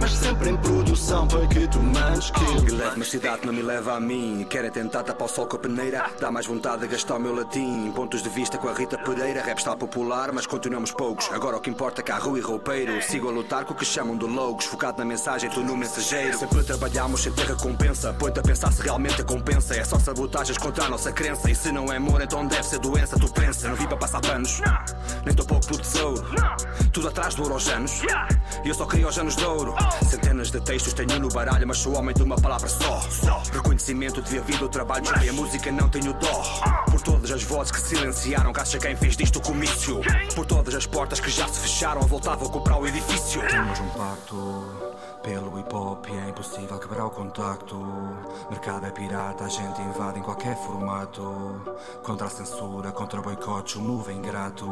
mas 0.00 0.12
sempre 0.12 0.50
em 0.50 0.56
produção 0.56 1.26
para 1.26 1.46
que 1.46 1.66
tu 1.68 1.80
mandes 1.80 2.30
quilos. 2.30 2.62
E 2.62 2.70
leve 2.70 2.94
mas 2.96 3.10
cidade 3.10 3.46
não 3.46 3.52
me 3.52 3.62
leva 3.62 3.94
a 3.94 4.00
mim. 4.00 4.46
Quero 4.48 4.66
é 4.66 4.70
tentar 4.70 5.02
tapar 5.02 5.26
o 5.26 5.30
sol 5.30 5.46
com 5.46 5.56
a 5.56 5.58
peneira. 5.58 6.10
Dá 6.20 6.30
mais 6.30 6.46
vontade 6.46 6.82
de 6.82 6.88
gastar 6.88 7.16
o 7.16 7.20
meu 7.20 7.34
latim. 7.34 7.90
Pontos 7.94 8.22
de 8.22 8.28
vista 8.28 8.56
com 8.56 8.68
a 8.68 8.72
Rita 8.72 8.96
Pereira. 8.96 9.42
Rap 9.42 9.58
está 9.58 9.76
popular, 9.76 10.32
mas 10.32 10.46
continuamos 10.46 10.92
poucos. 10.92 11.28
Agora 11.32 11.56
o 11.56 11.60
que 11.60 11.70
importa 11.70 12.00
é 12.00 12.04
carro 12.04 12.36
e 12.38 12.40
roupeiro. 12.40 13.02
Sigo 13.02 13.28
a 13.28 13.32
lutar 13.32 13.64
com 13.64 13.74
o 13.74 13.76
que 13.76 13.84
chamam 13.84 14.16
de 14.16 14.24
loucos. 14.24 14.66
Focado 14.66 14.98
na 14.98 15.04
mensagem, 15.04 15.50
tu 15.50 15.60
no 15.60 15.76
mensageiro. 15.76 16.38
Sempre 16.38 16.62
trabalhamos 16.62 17.22
sem 17.22 17.32
ter 17.32 17.46
recompensa. 17.46 18.12
Põe-te 18.14 18.40
a 18.40 18.42
pensar 18.42 18.72
se 18.72 18.82
realmente 18.82 19.22
compensa. 19.24 19.74
É 19.76 19.84
só 19.84 19.98
sabotagens 19.98 20.58
contra 20.58 20.84
a 20.84 20.88
nossa 20.88 21.12
crença. 21.12 21.50
E 21.50 21.54
se 21.54 21.72
não 21.72 21.92
é 21.92 21.96
amor, 21.96 22.22
então 22.22 22.46
deve 22.46 22.62
ser 22.62 22.78
doença. 22.78 23.18
Tu 23.18 23.28
pensa, 23.32 23.68
não 23.68 23.76
vim 23.76 23.86
para 23.86 23.96
passar 23.96 24.20
panos. 24.20 24.60
Nem 25.24 25.34
tô 25.34 25.44
pouco 25.44 25.66
pelo 25.66 25.80
tesouro. 25.80 26.24
Tudo 26.92 27.08
atrás 27.08 27.34
do 27.34 27.42
ouro 27.42 27.54
aos 27.54 27.68
anos. 27.68 28.02
E 28.64 28.68
eu 28.68 28.74
só 28.74 28.86
queria 28.86 29.08
os 29.08 29.18
anos 29.18 29.36
de 29.36 29.44
ouro. 29.44 29.74
Centenas 30.08 30.50
de 30.50 30.60
textos 30.60 30.92
tenho 30.92 31.18
no 31.18 31.28
baralho, 31.28 31.66
mas 31.66 31.78
sou 31.78 31.96
homem 31.96 32.14
de 32.14 32.22
uma 32.22 32.36
palavra 32.36 32.68
só. 32.68 33.02
Reconhecimento 33.52 34.22
devia 34.22 34.42
vir 34.42 34.58
do 34.58 34.68
trabalho, 34.68 35.04
joguei 35.04 35.28
a 35.28 35.32
música, 35.32 35.70
não 35.72 35.88
tenho 35.88 36.12
dó. 36.14 36.42
Por 36.90 37.00
todas 37.00 37.30
as 37.30 37.42
vozes 37.42 37.72
que 37.72 37.80
silenciaram, 37.80 38.52
caça 38.52 38.78
quem 38.78 38.96
fez 38.96 39.16
disto 39.16 39.36
o 39.36 39.42
comício. 39.42 40.00
Por 40.34 40.46
todas 40.46 40.74
as 40.74 40.86
portas 40.86 41.20
que 41.20 41.30
já 41.30 41.46
se 41.48 41.60
fecharam, 41.60 42.02
voltava 42.02 42.44
a 42.44 42.48
comprar 42.48 42.78
o 42.78 42.86
edifício. 42.86 43.40
Temos 43.48 43.78
um 43.80 43.88
pacto 43.90 44.94
pelo 45.22 45.58
hip 45.58 45.74
hop 45.74 46.06
e 46.08 46.16
é 46.16 46.28
impossível 46.28 46.78
quebrar 46.78 47.06
o 47.06 47.10
contacto. 47.10 47.76
Mercado 48.50 48.86
é 48.86 48.90
pirata, 48.90 49.44
a 49.44 49.48
gente 49.48 49.80
invade 49.80 50.18
em 50.18 50.22
qualquer 50.22 50.56
formato. 50.56 51.62
Contra 52.02 52.26
a 52.26 52.30
censura, 52.30 52.92
contra 52.92 53.22
boicotes, 53.22 53.76
o 53.76 53.80
move 53.80 54.12
é 54.12 54.14
ingrato. 54.14 54.66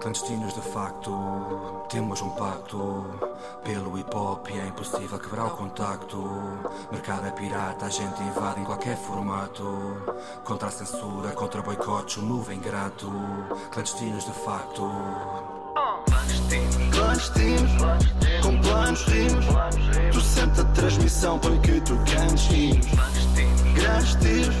Clandestinos 0.00 0.52
de 0.52 0.60
facto, 0.60 1.86
temos 1.88 2.20
um 2.20 2.30
pacto. 2.30 3.03
Pelo 3.64 3.98
hip 3.98 4.14
hop 4.14 4.46
é 4.48 4.66
impossível 4.66 5.18
quebrar 5.18 5.46
o 5.46 5.50
contacto. 5.50 6.22
Mercado 6.92 7.26
é 7.26 7.30
pirata, 7.30 7.86
a 7.86 7.90
gente 7.90 8.22
invade 8.22 8.60
em 8.60 8.64
qualquer 8.64 8.96
formato. 8.96 9.64
Contra 10.44 10.68
a 10.68 10.70
censura, 10.70 11.32
contra 11.32 11.62
boicotes, 11.62 12.16
o 12.18 12.22
move 12.22 12.54
ingrato. 12.54 13.10
Clandestinos 13.70 14.24
de 14.24 14.32
facto. 14.32 14.90
Clandestinos, 16.92 17.72
com 18.42 18.60
planos 18.60 19.02
rimos. 19.04 19.46
Tu 20.12 20.20
senta 20.20 20.62
a 20.62 20.64
transmissão 20.66 21.38
para 21.38 21.56
que 21.58 21.80
tu 21.80 21.96
ganhes 21.96 22.50
hinos. 22.50 22.86
Grandes 23.74 24.14
tiros, 24.16 24.56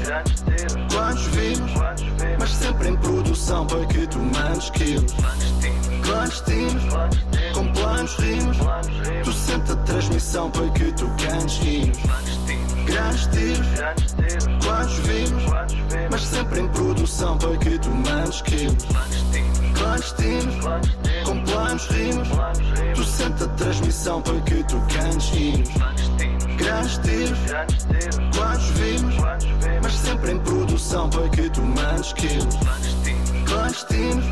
quantos 0.92 1.26
vimos, 1.28 1.72
mas 2.38 2.50
sempre 2.50 2.88
em 2.88 2.96
produção 2.96 3.66
para 3.66 3.86
que 3.86 4.06
tu 4.06 4.18
mandes 4.18 4.70
quilos. 4.70 5.14
Clandestinos, 6.04 6.84
com 7.54 7.72
planos 7.72 8.14
rimos. 8.16 8.58
Tu 9.24 9.32
senta 9.32 9.72
a 9.72 9.76
transmissão 9.76 10.50
para 10.50 10.68
que 10.70 10.92
tu 10.92 11.06
ganhes 11.16 11.58
hinos. 11.62 11.98
Grandes 12.84 13.26
tiros, 13.28 13.66
quantos 14.64 14.98
vimos, 14.98 15.42
mas 16.10 16.20
sempre 16.22 16.60
em 16.60 16.68
produção 16.68 17.38
para 17.38 17.56
que 17.56 17.78
tu 17.78 17.90
mandes 17.90 18.42
quilos. 18.42 18.84
Clandestinos, 19.74 20.54
com 21.24 21.42
planos 21.44 21.86
rimos. 21.86 22.28
Tu 22.94 23.04
senta 23.04 23.44
a 23.46 23.48
transmissão 23.48 24.22
para 24.22 24.40
que 24.42 24.62
tu 24.64 24.78
ganhes 24.92 25.32
hinos. 25.34 25.70
Grandes 26.58 26.98
tiros, 26.98 27.38
quantos 28.36 28.68
vimos, 28.78 29.14
mas 29.82 29.92
sempre 29.94 30.32
em 30.32 30.38
produção 30.38 31.08
para 31.08 31.28
que 31.30 31.48
tu 31.50 31.62
mandes 31.62 32.12
quilos. 32.12 32.56
Clandestinos, 33.46 34.26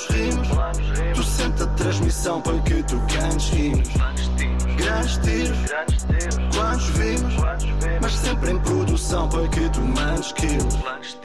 rimos. 0.00 0.48
Tu 1.14 1.22
senta 1.22 1.64
a 1.64 1.66
transmissão 1.68 2.40
para 2.40 2.60
que. 2.60 2.82
Grandes 4.76 5.18
tiros, 5.18 5.58
quantos 6.54 6.88
vimos, 6.90 7.34
mas 8.00 8.12
sempre 8.12 8.50
em 8.52 8.58
produção 8.60 9.28
para 9.28 9.48
que 9.48 9.68
quilos. 10.40 11.18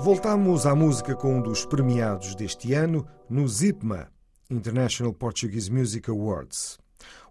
Voltamos 0.00 0.66
à 0.66 0.74
música 0.74 1.14
com 1.14 1.38
um 1.38 1.42
dos 1.42 1.64
premiados 1.64 2.34
deste 2.34 2.72
ano 2.72 3.06
no 3.28 3.46
ZIPMA, 3.46 4.08
International 4.50 5.12
Portuguese 5.12 5.70
Music 5.70 6.10
Awards. 6.10 6.78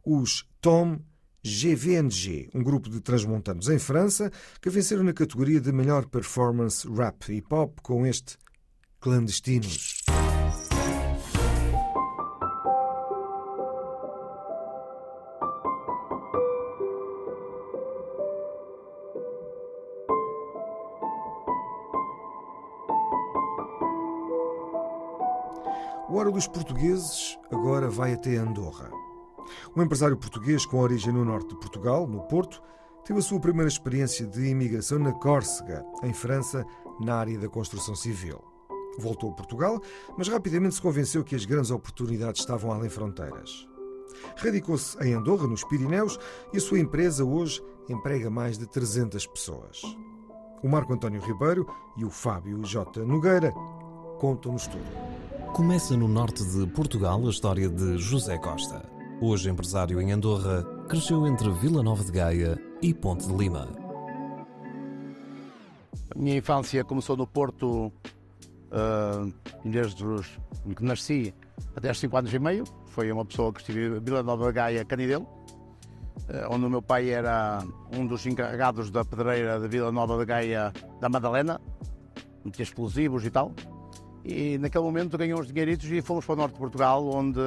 Os 0.06 0.45
Tom 0.62 1.00
GVNG, 1.43 2.50
um 2.54 2.63
grupo 2.63 2.89
de 2.89 3.02
transmontanos 3.02 3.67
em 3.67 3.80
França, 3.80 4.32
que 4.62 4.69
venceram 4.69 5.04
na 5.04 5.13
categoria 5.13 5.60
de 5.60 5.71
melhor 5.71 6.06
performance 6.06 6.88
rap 6.88 7.30
e 7.30 7.41
pop 7.41 7.82
com 7.82 8.06
este 8.06 8.38
Clandestinos. 9.00 9.90
Dos 26.32 26.48
Portugueses 26.48 27.38
agora 27.52 27.89
vai 27.89 28.13
até 28.13 28.38
Andorra. 28.38 28.89
Um 29.76 29.82
empresário 29.82 30.15
português 30.15 30.65
com 30.65 30.80
origem 30.80 31.12
no 31.12 31.26
norte 31.26 31.50
de 31.50 31.60
Portugal, 31.60 32.08
no 32.08 32.22
Porto, 32.22 32.63
teve 33.04 33.20
a 33.20 33.22
sua 33.22 33.39
primeira 33.39 33.67
experiência 33.67 34.26
de 34.26 34.48
imigração 34.48 34.98
na 34.98 35.12
Córcega, 35.12 35.86
em 36.02 36.13
França, 36.13 36.65
na 37.02 37.15
área 37.15 37.38
da 37.38 37.50
construção 37.50 37.96
civil. 37.96 38.41
Voltou 38.98 39.32
a 39.32 39.34
Portugal, 39.34 39.82
mas 40.17 40.30
rapidamente 40.30 40.76
se 40.76 40.82
convenceu 40.82 41.22
que 41.22 41.36
as 41.36 41.44
grandes 41.44 41.70
oportunidades 41.70 42.39
estavam 42.39 42.72
além 42.72 42.89
fronteiras. 42.89 43.67
Radicou-se 44.38 44.98
em 45.04 45.13
Andorra, 45.13 45.48
nos 45.48 45.65
Pirineus, 45.65 46.17
e 46.54 46.58
a 46.58 46.62
sua 46.62 46.80
empresa 46.80 47.26
hoje 47.26 47.62
emprega 47.89 48.30
mais 48.30 48.58
de 48.58 48.65
300 48.67 49.28
pessoas. 49.28 49.82
O 50.63 50.70
Marco 50.70 50.94
António 50.94 51.22
Ribeiro 51.22 51.67
e 51.98 52.06
o 52.06 52.10
Fábio 52.10 52.63
J. 52.63 53.04
Nogueira 53.04 53.52
contam-nos 54.17 54.65
tudo. 54.65 55.20
Começa 55.53 55.97
no 55.97 56.07
norte 56.07 56.45
de 56.45 56.65
Portugal 56.67 57.21
a 57.27 57.29
história 57.29 57.67
de 57.67 57.97
José 57.97 58.37
Costa. 58.37 58.81
Hoje 59.19 59.49
empresário 59.49 59.99
em 59.99 60.13
Andorra, 60.13 60.63
cresceu 60.87 61.27
entre 61.27 61.51
Vila 61.51 61.83
Nova 61.83 62.05
de 62.05 62.11
Gaia 62.11 62.57
e 62.81 62.93
Ponte 62.93 63.27
de 63.27 63.33
Lima. 63.33 63.67
A 66.09 66.17
minha 66.17 66.37
infância 66.37 66.85
começou 66.85 67.17
no 67.17 67.27
Porto, 67.27 67.91
uh, 68.71 69.33
desde 69.65 70.05
os 70.05 70.39
que 70.73 70.83
nasci 70.85 71.35
até 71.75 71.89
aos 71.89 71.99
5 71.99 72.15
anos 72.15 72.33
e 72.33 72.39
meio. 72.39 72.63
Foi 72.87 73.11
uma 73.11 73.25
pessoa 73.25 73.51
que 73.51 73.59
estive 73.59 73.97
em 73.97 73.99
Vila 73.99 74.23
Nova 74.23 74.47
de 74.47 74.53
Gaia, 74.53 74.85
Canidelo, 74.85 75.23
uh, 75.25 76.49
onde 76.49 76.65
o 76.65 76.69
meu 76.69 76.81
pai 76.81 77.09
era 77.09 77.61
um 77.93 78.07
dos 78.07 78.25
encarregados 78.25 78.89
da 78.89 79.03
pedreira 79.03 79.59
de 79.59 79.67
Vila 79.67 79.91
Nova 79.91 80.17
de 80.17 80.25
Gaia 80.25 80.71
da 81.01 81.09
Madalena, 81.09 81.59
metia 82.45 82.63
explosivos 82.63 83.25
e 83.25 83.29
tal. 83.29 83.53
E 84.23 84.57
naquele 84.57 84.84
momento 84.84 85.17
ganhou 85.17 85.39
uns 85.39 85.47
dinheiritos 85.47 85.89
e 85.89 86.01
fomos 86.01 86.25
para 86.25 86.34
o 86.34 86.36
norte 86.38 86.53
de 86.53 86.60
Portugal, 86.60 87.07
onde 87.07 87.39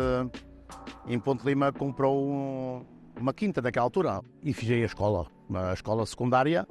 em 1.07 1.19
Ponte 1.19 1.45
Lima 1.45 1.73
comprou 1.73 2.29
um, 2.29 2.85
uma 3.21 3.33
quinta 3.33 3.61
naquela 3.61 3.87
altura 3.87 4.21
e 4.43 4.53
fiz 4.53 4.71
aí 4.71 4.83
a 4.83 4.87
escola, 4.87 5.27
a 5.55 5.73
escola 5.73 6.05
secundária 6.07 6.67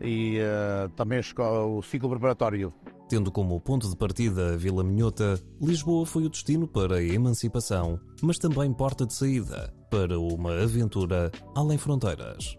e 0.00 0.38
uh, 0.38 0.88
também 0.90 1.20
o 1.20 1.82
ciclo 1.82 2.08
preparatório. 2.10 2.72
Tendo 3.08 3.32
como 3.32 3.58
ponto 3.58 3.88
de 3.88 3.96
partida 3.96 4.52
a 4.52 4.56
Vila 4.56 4.84
Minhota, 4.84 5.40
Lisboa 5.60 6.04
foi 6.04 6.24
o 6.24 6.28
destino 6.28 6.68
para 6.68 6.96
a 6.96 7.02
emancipação, 7.02 7.98
mas 8.22 8.36
também 8.36 8.72
porta 8.72 9.06
de 9.06 9.14
saída 9.14 9.72
para 9.90 10.18
uma 10.20 10.62
aventura 10.62 11.30
além 11.56 11.78
fronteiras. 11.78 12.58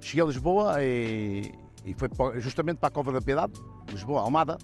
Cheguei 0.00 0.22
a 0.22 0.26
Lisboa 0.26 0.84
e, 0.84 1.52
e 1.84 1.94
foi 1.94 2.08
justamente 2.40 2.78
para 2.78 2.88
a 2.88 2.92
Cova 2.92 3.10
da 3.10 3.20
Piedade, 3.20 3.54
Lisboa, 3.90 4.20
Almada, 4.20 4.56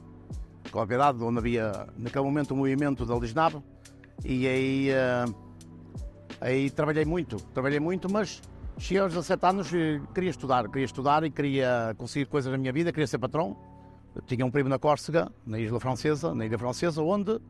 Cova 0.70 0.87
da 0.87 0.88
Piedade, 0.88 1.22
onde 1.22 1.38
havia 1.38 1.87
naquele 1.96 2.24
momento 2.24 2.53
o 2.53 2.57
movimento 2.57 3.07
da 3.07 3.14
Lisnave, 3.16 3.62
e 4.24 4.46
aí, 4.46 4.90
uh, 4.90 5.35
aí 6.40 6.70
trabalhei 6.70 7.05
muito, 7.05 7.37
trabalhei 7.53 7.81
muito, 7.81 8.11
mas 8.11 8.42
cheguei 8.79 9.03
aos 9.03 9.12
17 9.12 9.46
anos 9.46 9.72
e 9.72 10.00
queria 10.14 10.31
estudar, 10.31 10.68
queria 10.68 10.85
estudar 10.85 11.24
e 11.24 11.31
queria 11.31 11.94
conseguir 11.96 12.27
coisas 12.27 12.50
na 12.50 12.59
minha 12.59 12.72
vida, 12.72 12.92
queria 12.92 13.07
ser 13.07 13.18
patrão. 13.18 13.57
Eu 14.14 14.22
tinha 14.22 14.46
um 14.46 14.50
primo 14.50 14.68
na 14.68 14.79
Córcega, 14.79 15.31
na 15.44 15.59
Isla 15.59 15.81
Francesa, 15.81 16.35
na 16.35 16.46
Ilha 16.46 16.59
Francesa, 16.59 17.03
onde 17.03 17.40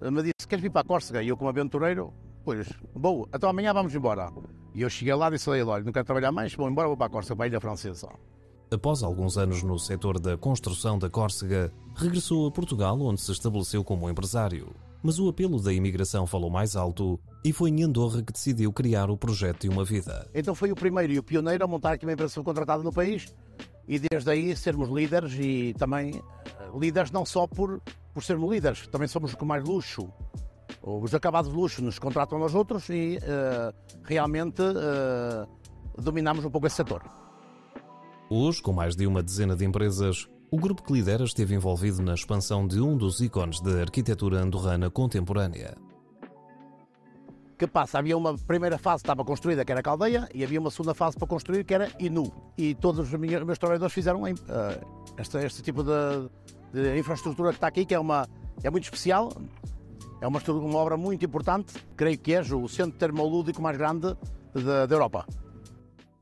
me 0.00 0.22
disse: 0.22 0.48
Queres 0.48 0.62
vir 0.62 0.70
para 0.70 0.80
a 0.80 0.84
Córcega? 0.84 1.22
E 1.22 1.28
eu, 1.28 1.36
como 1.36 1.48
aventureiro, 1.48 2.12
pois, 2.44 2.68
vou, 2.92 3.28
então 3.32 3.48
amanhã 3.48 3.72
vamos 3.72 3.94
embora. 3.94 4.28
E 4.74 4.82
eu 4.82 4.90
cheguei 4.90 5.14
lá 5.14 5.28
e 5.28 5.32
disse 5.32 5.48
a 5.48 5.52
Olha, 5.66 5.84
não 5.84 5.92
quero 5.92 6.04
trabalhar 6.04 6.32
mais, 6.32 6.54
vou 6.54 6.68
embora, 6.68 6.88
vou 6.88 6.96
para 6.96 7.06
a 7.06 7.10
Córcega, 7.10 7.36
para 7.36 7.44
a 7.44 7.48
Ilha 7.48 7.60
Francesa. 7.60 8.08
Após 8.72 9.02
alguns 9.02 9.36
anos 9.36 9.64
no 9.64 9.76
setor 9.80 10.20
da 10.20 10.36
construção 10.36 10.96
da 10.96 11.10
Córcega, 11.10 11.72
regressou 11.96 12.46
a 12.46 12.52
Portugal, 12.52 13.00
onde 13.00 13.20
se 13.20 13.32
estabeleceu 13.32 13.82
como 13.82 14.08
empresário. 14.08 14.72
Mas 15.02 15.18
o 15.18 15.28
apelo 15.28 15.60
da 15.60 15.72
imigração 15.72 16.24
falou 16.24 16.48
mais 16.48 16.76
alto 16.76 17.18
e 17.44 17.52
foi 17.52 17.70
em 17.70 17.82
Andorra 17.82 18.22
que 18.22 18.32
decidiu 18.32 18.72
criar 18.72 19.10
o 19.10 19.16
projeto 19.16 19.62
de 19.62 19.68
uma 19.68 19.84
vida. 19.84 20.28
Então 20.32 20.54
foi 20.54 20.70
o 20.70 20.76
primeiro 20.76 21.12
e 21.12 21.18
o 21.18 21.22
pioneiro 21.22 21.64
a 21.64 21.66
montar 21.66 21.94
aqui 21.94 22.06
uma 22.06 22.12
empresa 22.12 22.40
contratada 22.44 22.80
no 22.82 22.92
país 22.92 23.26
e 23.88 23.98
desde 23.98 24.30
aí 24.30 24.54
sermos 24.54 24.88
líderes 24.88 25.32
e 25.32 25.74
também 25.76 26.22
eh, 26.44 26.70
líderes 26.78 27.10
não 27.10 27.26
só 27.26 27.48
por, 27.48 27.82
por 28.14 28.22
sermos 28.22 28.52
líderes, 28.52 28.86
também 28.86 29.08
somos 29.08 29.34
com 29.34 29.44
mais 29.44 29.64
luxo. 29.64 30.08
Os 30.80 31.12
acabados 31.12 31.50
de 31.50 31.56
luxo 31.56 31.82
nos 31.82 31.98
contratam 31.98 32.38
nós 32.38 32.54
outros 32.54 32.88
e 32.88 33.18
uh, 33.18 33.74
realmente 34.04 34.62
uh, 34.62 35.48
dominamos 36.00 36.44
um 36.44 36.50
pouco 36.50 36.68
esse 36.68 36.76
setor. 36.76 37.02
Hoje, 38.32 38.62
com 38.62 38.72
mais 38.72 38.94
de 38.94 39.08
uma 39.08 39.24
dezena 39.24 39.56
de 39.56 39.64
empresas, 39.64 40.28
o 40.52 40.56
grupo 40.56 40.84
que 40.84 40.92
lidera 40.92 41.24
esteve 41.24 41.52
envolvido 41.52 42.00
na 42.00 42.14
expansão 42.14 42.64
de 42.64 42.80
um 42.80 42.96
dos 42.96 43.20
ícones 43.20 43.60
da 43.60 43.80
arquitetura 43.80 44.38
andorrana 44.38 44.88
contemporânea 44.88 45.76
que 47.58 47.66
passa, 47.66 47.98
havia 47.98 48.16
uma 48.16 48.38
primeira 48.38 48.78
fase 48.78 49.02
que 49.02 49.08
estava 49.08 49.22
construída, 49.22 49.66
que 49.66 49.70
era 49.70 49.80
a 49.80 49.82
Caldeia, 49.82 50.26
e 50.34 50.42
havia 50.42 50.58
uma 50.58 50.70
segunda 50.70 50.94
fase 50.94 51.18
para 51.18 51.28
construir, 51.28 51.62
que 51.62 51.74
era 51.74 51.90
Inu. 51.98 52.32
E 52.56 52.74
todos 52.74 53.00
os 53.00 53.20
meus 53.20 53.58
trabalhadores 53.58 53.92
fizeram 53.92 54.22
uh, 54.22 54.26
este, 55.18 55.36
este, 55.44 55.62
tipo 55.62 55.82
de, 55.82 56.30
de, 56.72 56.98
infraestrutura 56.98 57.50
que 57.50 57.56
está 57.56 57.66
aqui, 57.66 57.84
que 57.84 57.94
é, 57.94 57.98
uma, 57.98 58.26
é 58.62 58.70
muito 58.70 58.84
especial, 58.84 59.30
é 60.22 60.26
uma, 60.26 60.40
uma 60.40 60.78
obra 60.78 60.96
muito 60.96 61.22
importante, 61.22 61.74
creio 61.94 62.18
que 62.18 62.32
é 62.32 62.40
o 62.40 62.66
centro 62.66 62.98
termolúdico 62.98 63.60
mais 63.60 63.76
grande 63.76 64.16
da, 64.54 64.86
da 64.86 64.94
Europa. 64.94 65.26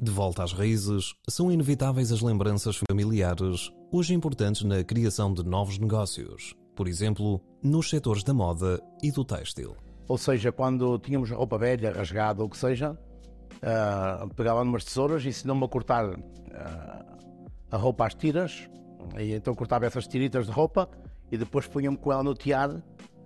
De 0.00 0.12
volta 0.12 0.44
às 0.44 0.52
raízes, 0.52 1.12
são 1.28 1.50
inevitáveis 1.50 2.12
as 2.12 2.20
lembranças 2.20 2.80
familiares, 2.88 3.68
hoje 3.90 4.14
importantes 4.14 4.62
na 4.62 4.84
criação 4.84 5.34
de 5.34 5.44
novos 5.44 5.76
negócios, 5.76 6.54
por 6.76 6.86
exemplo, 6.86 7.40
nos 7.60 7.90
setores 7.90 8.22
da 8.22 8.32
moda 8.32 8.80
e 9.02 9.10
do 9.10 9.24
têxtil. 9.24 9.74
Ou 10.06 10.16
seja, 10.16 10.52
quando 10.52 11.00
tínhamos 11.00 11.32
roupa 11.32 11.58
velha, 11.58 11.90
rasgada 11.90 12.42
ou 12.42 12.46
o 12.46 12.48
que 12.48 12.56
seja, 12.56 12.92
uh, 12.92 14.32
pegava 14.36 14.64
numas 14.64 14.84
tesouras 14.84 15.24
e 15.24 15.30
ensinou-me 15.30 15.64
a 15.64 15.68
cortar 15.68 16.08
uh, 16.10 16.16
a 17.68 17.76
roupa 17.76 18.06
às 18.06 18.14
tiras. 18.14 18.70
E 19.18 19.32
então 19.34 19.52
cortava 19.52 19.84
essas 19.84 20.06
tiritas 20.06 20.46
de 20.46 20.52
roupa 20.52 20.88
e 21.32 21.36
depois 21.36 21.66
punha-me 21.66 21.96
com 21.96 22.12
ela 22.12 22.22
no 22.22 22.34
tiar 22.34 22.80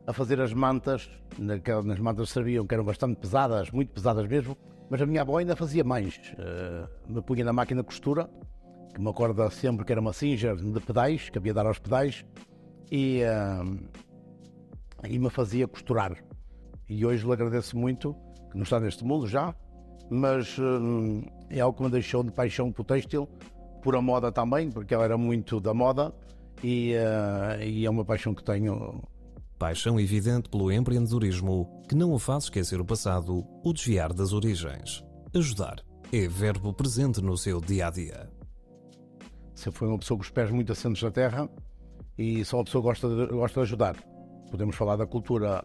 a 0.07 0.13
fazer 0.15 0.41
as 0.41 0.55
mantas. 0.55 1.11
Nas 1.39 1.99
mantas 1.99 2.31
serviam 2.31 2.67
que 2.67 2.73
eram 2.73 2.85
bastante 2.85 3.17
pesadas, 3.17 3.71
muito 3.71 3.93
pesadas 3.93 4.27
mesmo. 4.27 4.57
Mas 4.91 5.01
a 5.01 5.07
minha 5.07 5.23
avó 5.23 5.39
ainda 5.39 5.57
fazia 5.57 5.83
mais. 5.83 6.17
Uh, 6.35 7.13
me 7.13 7.23
punha 7.23 7.45
na 7.45 7.53
máquina 7.53 7.83
de 7.83 7.87
costura, 7.87 8.29
que 8.95 9.01
me 9.01 9.09
acorda 9.09 9.49
sempre 9.51 9.85
que 9.85 9.93
era 9.93 10.01
uma 10.01 10.13
Singer 10.13 10.57
de 10.57 10.81
pedais, 10.81 11.31
que 11.31 11.39
havia 11.39 11.53
de 11.53 11.57
dar 11.57 11.67
aos 11.67 11.79
pedais, 11.79 12.25
e, 12.91 13.23
e 15.09 15.19
me 15.19 15.31
fazia 15.31 15.67
costurar 15.67 16.23
e 16.93 17.07
hoje 17.07 17.25
lhe 17.25 17.33
agradeço 17.33 17.77
muito, 17.79 18.15
que 18.51 18.57
não 18.57 18.65
está 18.65 18.79
neste 18.79 19.03
mundo 19.03 19.27
já, 19.27 19.55
mas 20.11 20.59
hum, 20.59 21.23
é 21.49 21.59
algo 21.61 21.77
que 21.77 21.83
me 21.83 21.91
deixou 21.91 22.23
de 22.23 22.31
paixão 22.31 22.71
por 22.71 22.85
têxtil, 22.85 23.27
por 23.83 23.97
a 23.97 24.03
moda 24.03 24.31
também, 24.31 24.71
porque 24.71 24.93
ela 24.93 25.05
era 25.05 25.17
muito 25.17 25.59
da 25.59 25.73
moda 25.73 26.13
e, 26.63 26.95
uh, 26.95 27.63
e 27.63 27.87
é 27.87 27.91
uma 27.91 28.05
paixão 28.05 28.35
que 28.35 28.45
tenho. 28.45 29.03
Paixão 29.63 30.01
evidente 30.01 30.49
pelo 30.49 30.73
empreendedorismo 30.73 31.85
que 31.89 31.95
não 31.95 32.13
o 32.13 32.19
faz 32.19 32.45
esquecer 32.45 32.81
o 32.81 32.85
passado, 32.85 33.47
o 33.63 33.73
desviar 33.73 34.13
das 34.13 34.33
origens. 34.33 35.05
Ajudar 35.33 35.77
é 36.13 36.27
verbo 36.27 36.73
presente 36.73 37.21
no 37.23 37.39
seu 37.39 37.61
dia 37.61 37.87
a 37.87 37.91
dia. 37.91 38.29
Você 39.55 39.71
foi 39.71 39.87
uma 39.87 40.01
pessoa 40.01 40.19
com 40.19 40.25
os 40.25 40.31
pés 40.31 40.51
muito 40.51 40.73
assentos 40.73 41.01
na 41.01 41.13
terra 41.13 41.49
e 42.19 42.45
só 42.45 42.57
uma 42.57 42.65
pessoa 42.65 42.83
gosta 42.83 43.09
de, 43.09 43.27
gosta 43.29 43.61
de 43.61 43.67
ajudar. 43.67 43.97
Podemos 44.51 44.75
falar 44.75 44.97
da 44.97 45.07
cultura 45.07 45.63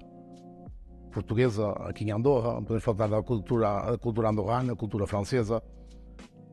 portuguesa 1.12 1.72
aqui 1.80 2.04
em 2.04 2.12
Andorra, 2.12 2.62
podemos 2.62 2.84
falar 2.84 3.08
da 3.08 3.24
cultura, 3.24 3.80
a 3.80 3.98
cultura 3.98 4.30
andorrana, 4.30 4.76
cultura 4.76 5.08
francesa. 5.08 5.60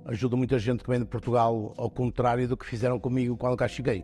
Ajuda 0.06 0.34
muita 0.34 0.58
gente 0.58 0.82
que 0.82 0.88
vem 0.88 1.00
de 1.00 1.04
Portugal 1.04 1.74
ao 1.76 1.90
contrário 1.90 2.48
do 2.48 2.56
que 2.56 2.64
fizeram 2.64 2.98
comigo 2.98 3.36
quando 3.36 3.54
cá 3.54 3.68
cheguei. 3.68 4.02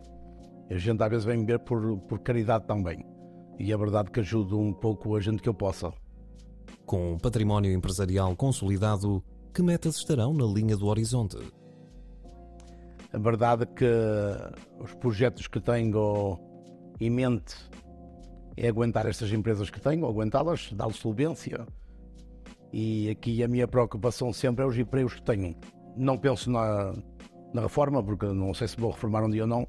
A 0.69 0.77
gente 0.77 1.01
às 1.01 1.09
vezes 1.09 1.25
vem 1.25 1.43
ver 1.43 1.57
por, 1.57 1.97
por 2.01 2.19
caridade 2.19 2.67
também. 2.67 3.10
E 3.61 3.71
é 3.71 3.77
verdade 3.77 4.09
que 4.09 4.19
ajudo 4.19 4.59
um 4.59 4.73
pouco 4.73 5.15
a 5.15 5.19
gente 5.19 5.39
que 5.39 5.47
eu 5.47 5.53
possa. 5.53 5.93
Com 6.83 7.13
um 7.13 7.19
património 7.19 7.71
empresarial 7.71 8.35
consolidado, 8.35 9.23
que 9.53 9.61
metas 9.61 9.97
estarão 9.97 10.33
na 10.33 10.45
linha 10.45 10.75
do 10.75 10.87
horizonte? 10.87 11.37
A 13.13 13.19
verdade 13.19 13.63
é 13.63 13.65
que 13.67 13.85
os 14.83 14.95
projetos 14.95 15.45
que 15.45 15.59
tenho 15.59 16.39
em 16.99 17.11
mente 17.11 17.55
é 18.57 18.67
aguentar 18.67 19.05
estas 19.05 19.31
empresas 19.31 19.69
que 19.69 19.79
tenho, 19.79 20.07
aguentá-las, 20.07 20.73
dar-lhes 20.73 20.97
solvência. 20.97 21.63
E 22.73 23.11
aqui 23.11 23.43
a 23.43 23.47
minha 23.47 23.67
preocupação 23.67 24.33
sempre 24.33 24.65
é 24.65 24.67
os 24.67 24.75
empregos 24.75 25.13
que 25.13 25.21
tenho. 25.21 25.55
Não 25.95 26.17
penso 26.17 26.49
na, 26.49 26.95
na 27.53 27.61
reforma, 27.61 28.01
porque 28.01 28.25
não 28.25 28.55
sei 28.55 28.67
se 28.67 28.75
vou 28.75 28.89
reformar 28.89 29.23
um 29.23 29.29
dia 29.29 29.43
ou 29.43 29.47
não. 29.47 29.67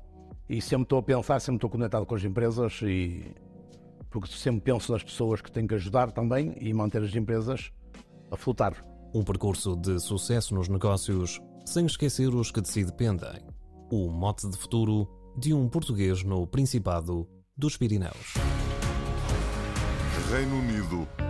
E 0.49 0.63
sempre 0.63 0.85
estou 0.85 0.99
a 0.99 1.03
pensar, 1.03 1.41
sempre 1.41 1.59
estou 1.59 1.69
conectado 1.69 2.07
com 2.07 2.15
as 2.15 2.25
empresas 2.25 2.81
e 2.81 3.35
porque 4.13 4.29
sempre 4.29 4.61
penso 4.61 4.93
nas 4.93 5.03
pessoas 5.03 5.41
que 5.41 5.51
tenho 5.51 5.67
que 5.67 5.75
ajudar 5.75 6.13
também 6.13 6.55
e 6.61 6.73
manter 6.73 7.03
as 7.03 7.15
empresas 7.15 7.73
a 8.31 8.37
flotar. 8.37 8.85
Um 9.15 9.25
percurso 9.25 9.75
de 9.75 9.99
sucesso 9.99 10.55
nos 10.55 10.69
negócios, 10.69 11.41
sem 11.65 11.87
esquecer 11.87 12.29
os 12.29 12.51
que 12.51 12.61
de 12.61 12.69
si 12.69 12.85
dependem. 12.85 13.41
O 13.91 14.09
mote 14.09 14.49
de 14.49 14.57
futuro 14.57 15.09
de 15.37 15.53
um 15.53 15.69
português 15.69 16.23
no 16.23 16.47
Principado 16.47 17.27
dos 17.57 17.77
Pirineus. 17.77 18.35
Reino 20.31 20.57
Unido. 20.57 21.22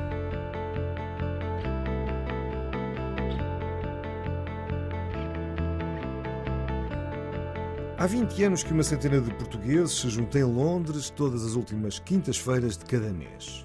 Há 8.02 8.06
20 8.08 8.42
anos 8.42 8.64
que 8.64 8.72
uma 8.72 8.82
centena 8.82 9.20
de 9.20 9.32
portugueses 9.32 9.92
se 9.92 10.10
juntam 10.10 10.40
em 10.40 10.44
Londres 10.44 11.08
todas 11.08 11.44
as 11.44 11.54
últimas 11.54 12.00
quintas-feiras 12.00 12.76
de 12.76 12.84
cada 12.84 13.12
mês. 13.12 13.64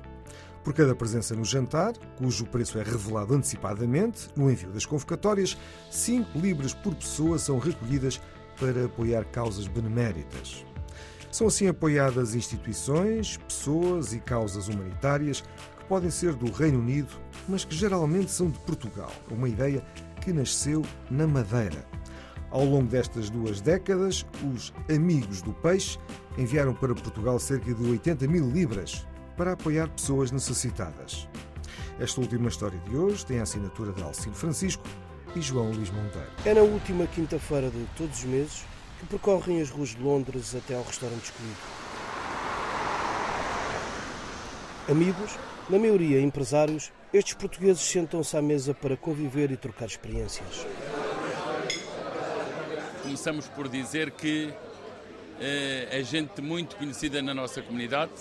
Por 0.64 0.76
cada 0.76 0.94
presença 0.94 1.36
no 1.36 1.44
jantar, 1.44 1.94
cujo 2.20 2.46
preço 2.46 2.78
é 2.78 2.84
revelado 2.84 3.34
antecipadamente 3.34 4.30
no 4.36 4.52
envio 4.52 4.70
das 4.70 4.86
convocatórias, 4.86 5.58
5 5.90 6.38
libras 6.38 6.72
por 6.72 6.94
pessoa 6.94 7.40
são 7.40 7.58
recolhidas 7.58 8.22
para 8.60 8.86
apoiar 8.86 9.26
causas 9.26 9.66
beneméritas. 9.66 10.64
São 11.32 11.48
assim 11.48 11.68
apoiadas 11.68 12.36
instituições, 12.36 13.38
pessoas 13.38 14.14
e 14.14 14.20
causas 14.20 14.68
humanitárias 14.68 15.42
que 15.80 15.86
podem 15.86 16.12
ser 16.12 16.36
do 16.36 16.52
Reino 16.52 16.78
Unido, 16.78 17.12
mas 17.50 17.66
que 17.66 17.76
geralmente 17.76 18.30
são 18.30 18.52
de 18.52 18.60
Portugal. 18.60 19.12
Uma 19.32 19.50
ideia 19.50 19.84
que 20.22 20.32
nasceu 20.32 20.84
na 21.10 21.26
Madeira. 21.26 21.84
Ao 22.50 22.64
longo 22.64 22.88
destas 22.88 23.30
duas 23.30 23.60
décadas, 23.60 24.26
os 24.54 24.74
Amigos 24.94 25.42
do 25.42 25.52
Peixe 25.54 26.00
enviaram 26.38 26.74
para 26.74 26.96
Portugal 26.96 27.38
cerca 27.40 27.74
de 27.74 27.90
80 27.90 28.28
mil 28.28 28.50
libras 28.50 29.06
para 29.36 29.52
apoiar 29.52 29.90
pessoas 29.90 30.32
necessitadas. 30.32 31.28
Esta 32.00 32.22
última 32.22 32.48
história 32.48 32.80
de 32.80 32.96
hoje 32.96 33.26
tem 33.26 33.40
a 33.40 33.44
assinatura 33.44 33.92
de 33.92 34.02
Alcino 34.02 34.36
Francisco 34.36 34.84
e 35.36 35.42
João 35.42 35.72
Luís 35.72 35.90
Monteiro. 35.90 36.32
É 36.46 36.54
na 36.54 36.62
última 36.62 37.06
quinta-feira 37.08 37.70
de 37.70 37.86
todos 37.98 38.20
os 38.20 38.24
meses 38.24 38.66
que 39.00 39.06
percorrem 39.08 39.62
as 39.62 39.70
ruas 39.70 39.90
de 39.90 40.02
Londres 40.02 40.56
até 40.56 40.76
ao 40.76 40.84
restaurante 40.84 41.26
escolhido. 41.26 41.58
Amigos, 44.90 45.38
na 45.70 45.78
maioria 45.78 46.22
empresários, 46.22 46.94
estes 47.14 47.34
portugueses 47.34 47.82
sentam-se 47.82 48.38
à 48.38 48.42
mesa 48.42 48.74
para 48.74 48.96
conviver 48.96 49.52
e 49.52 49.58
trocar 49.58 49.86
experiências. 49.86 50.66
Começamos 53.08 53.48
por 53.48 53.70
dizer 53.70 54.12
que 54.12 54.54
eh, 55.40 55.88
é 55.90 56.04
gente 56.04 56.42
muito 56.42 56.76
conhecida 56.76 57.22
na 57.22 57.34
nossa 57.34 57.62
comunidade 57.62 58.12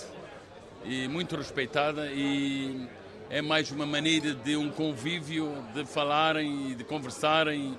e 0.84 1.08
muito 1.08 1.34
respeitada 1.34 2.06
e 2.12 2.86
é 3.28 3.42
mais 3.42 3.72
uma 3.72 3.84
maneira 3.84 4.32
de 4.32 4.56
um 4.56 4.70
convívio, 4.70 5.52
de 5.74 5.84
falarem 5.84 6.70
e 6.70 6.74
de 6.76 6.84
conversarem 6.84 7.76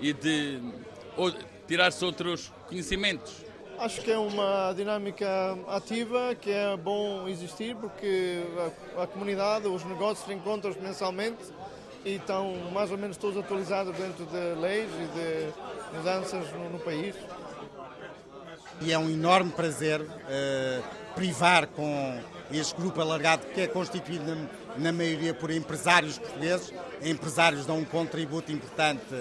e 0.00 0.12
de 0.12 0.60
tirar-se 1.66 2.04
outros 2.04 2.52
conhecimentos. 2.68 3.44
Acho 3.76 4.00
que 4.00 4.12
é 4.12 4.18
uma 4.18 4.72
dinâmica 4.74 5.58
ativa 5.66 6.36
que 6.36 6.52
é 6.52 6.76
bom 6.76 7.26
existir 7.26 7.74
porque 7.74 8.44
a, 8.96 9.02
a 9.02 9.06
comunidade, 9.08 9.66
os 9.66 9.84
negócios 9.84 10.24
se 10.24 10.32
encontram 10.32 10.72
mensalmente 10.80 11.52
e 12.04 12.16
estão 12.16 12.54
mais 12.72 12.90
ou 12.90 12.98
menos 12.98 13.16
todos 13.16 13.38
atualizados 13.38 13.96
dentro 13.96 14.26
de 14.26 14.60
leis 14.60 14.90
e 14.92 15.06
de 15.18 15.96
mudanças 15.96 16.52
no, 16.52 16.70
no 16.70 16.78
país. 16.78 17.14
E 18.80 18.92
é 18.92 18.98
um 18.98 19.08
enorme 19.08 19.50
prazer 19.50 20.00
uh, 20.00 21.14
privar 21.14 21.66
com 21.68 22.20
este 22.52 22.74
grupo 22.74 23.00
alargado 23.00 23.46
que 23.46 23.60
é 23.62 23.66
constituído 23.66 24.24
na, 24.24 24.36
na 24.76 24.92
maioria 24.92 25.32
por 25.32 25.50
empresários 25.50 26.18
portugueses. 26.18 26.74
Empresários 27.02 27.64
dão 27.64 27.78
um 27.78 27.84
contributo 27.84 28.52
importante 28.52 29.14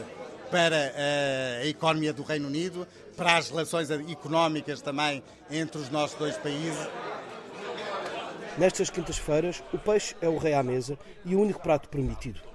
para 0.51 0.75
uh, 0.75 1.61
a 1.61 1.65
economia 1.65 2.11
do 2.11 2.23
Reino 2.23 2.47
Unido, 2.47 2.87
para 3.15 3.37
as 3.37 3.49
relações 3.49 3.89
económicas 3.89 4.81
também 4.81 5.23
entre 5.49 5.79
os 5.79 5.89
nossos 5.89 6.17
dois 6.17 6.35
países. 6.37 6.87
Nestas 8.57 8.89
quintas-feiras, 8.89 9.63
o 9.73 9.77
peixe 9.79 10.15
é 10.21 10.27
o 10.27 10.37
rei 10.37 10.53
à 10.53 10.61
mesa 10.61 10.97
e 11.25 11.35
o 11.35 11.39
único 11.39 11.59
prato 11.59 11.89
permitido. 11.89 12.52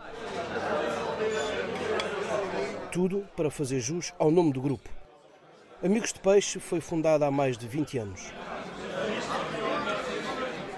Tudo 2.90 3.26
para 3.36 3.50
fazer 3.50 3.80
jus 3.80 4.12
ao 4.18 4.30
nome 4.30 4.52
do 4.52 4.60
grupo. 4.60 4.88
Amigos 5.84 6.12
de 6.12 6.18
Peixe 6.18 6.58
foi 6.58 6.80
fundada 6.80 7.26
há 7.26 7.30
mais 7.30 7.56
de 7.56 7.68
20 7.68 7.98
anos. 7.98 8.32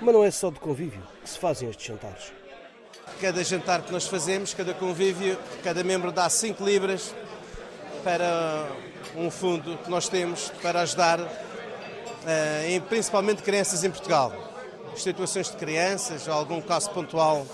Mas 0.01 0.15
não 0.15 0.25
é 0.25 0.31
só 0.31 0.51
de 0.51 0.59
convívio 0.61 1.03
que 1.23 1.31
se 1.31 1.39
fazem 1.39 1.69
estes 1.69 1.87
jantares. 1.87 2.33
Cada 3.21 3.43
jantar 3.45 3.83
que 3.83 3.93
nós 3.93 4.07
fazemos, 4.07 4.55
cada 4.55 4.75
convívio, 4.75 5.39
cada 5.63 5.83
membro 5.85 6.11
dá 6.11 6.29
5 6.29 6.65
libras 6.65 7.15
para 8.03 8.69
um 9.17 9.31
fundo 9.31 9.79
que 9.79 9.91
nós 9.91 10.09
temos 10.09 10.51
para 10.63 10.83
ajudar 10.83 11.21
em, 12.67 12.81
principalmente 12.81 13.43
crianças 13.43 13.85
em 13.85 13.91
Portugal. 13.91 14.33
Situações 14.97 15.51
de 15.51 15.57
crianças, 15.57 16.29
algum 16.29 16.61
caso 16.61 16.91
pontual 16.91 17.47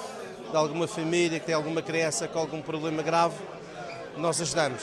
de 0.51 0.57
alguma 0.57 0.87
família 0.87 1.39
que 1.41 1.47
tem 1.47 1.55
alguma 1.55 1.83
criança 1.83 2.29
com 2.29 2.39
algum 2.39 2.63
problema 2.63 3.03
grave, 3.03 3.37
nós 4.17 4.41
ajudamos. 4.41 4.83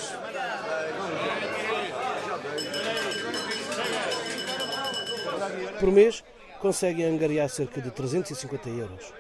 Por 5.80 5.92
mês, 5.92 6.24
conseguem 6.60 7.06
angariar 7.06 7.50
cerca 7.50 7.82
de 7.82 7.92
350 7.92 8.70
euros. 8.70 9.14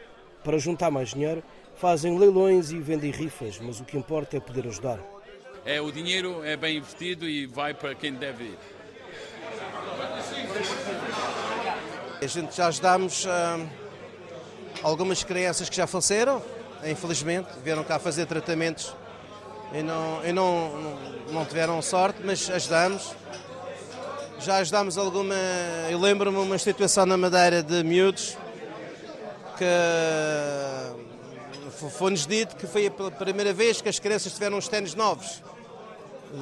Para 0.43 0.57
juntar 0.57 0.91
mais 0.91 1.09
dinheiro, 1.09 1.43
fazem 1.75 2.17
leilões 2.17 2.71
e 2.71 2.79
vendem 2.79 3.11
rifas, 3.11 3.59
mas 3.59 3.79
o 3.79 3.83
que 3.83 3.97
importa 3.97 4.37
é 4.37 4.39
poder 4.39 4.67
ajudar. 4.67 4.99
É, 5.65 5.81
o 5.81 5.91
dinheiro 5.91 6.43
é 6.43 6.55
bem 6.55 6.77
investido 6.77 7.27
e 7.27 7.45
vai 7.45 7.73
para 7.73 7.95
quem 7.95 8.13
deve 8.13 8.45
ir. 8.45 8.57
A 12.21 12.27
gente 12.27 12.55
já 12.55 12.67
ajudamos 12.67 13.25
hum, 13.25 13.67
algumas 14.83 15.23
crianças 15.23 15.69
que 15.69 15.75
já 15.75 15.87
faleceram, 15.87 16.41
infelizmente, 16.85 17.47
vieram 17.63 17.83
cá 17.83 17.97
fazer 17.97 18.25
tratamentos 18.25 18.93
e 19.73 19.81
não, 19.81 20.25
e 20.25 20.31
não, 20.31 20.97
não 21.31 21.45
tiveram 21.45 21.81
sorte, 21.81 22.19
mas 22.23 22.49
ajudamos 22.49 23.15
já 24.43 24.57
ajudámos 24.57 24.97
alguma. 24.97 25.35
Eu 25.89 25.97
lembro-me 25.97 26.37
uma 26.37 26.57
situação 26.57 27.05
na 27.05 27.15
Madeira 27.15 27.63
de 27.63 27.81
miúdos 27.81 28.37
que 29.57 29.65
foi-nos 31.97 32.27
dito 32.27 32.55
que 32.57 32.67
foi 32.67 32.87
a 32.87 32.91
primeira 32.91 33.53
vez 33.53 33.81
que 33.81 33.87
as 33.87 33.99
crianças 33.99 34.33
tiveram 34.33 34.57
os 34.57 34.67
ténis 34.67 34.95
novos. 34.95 35.41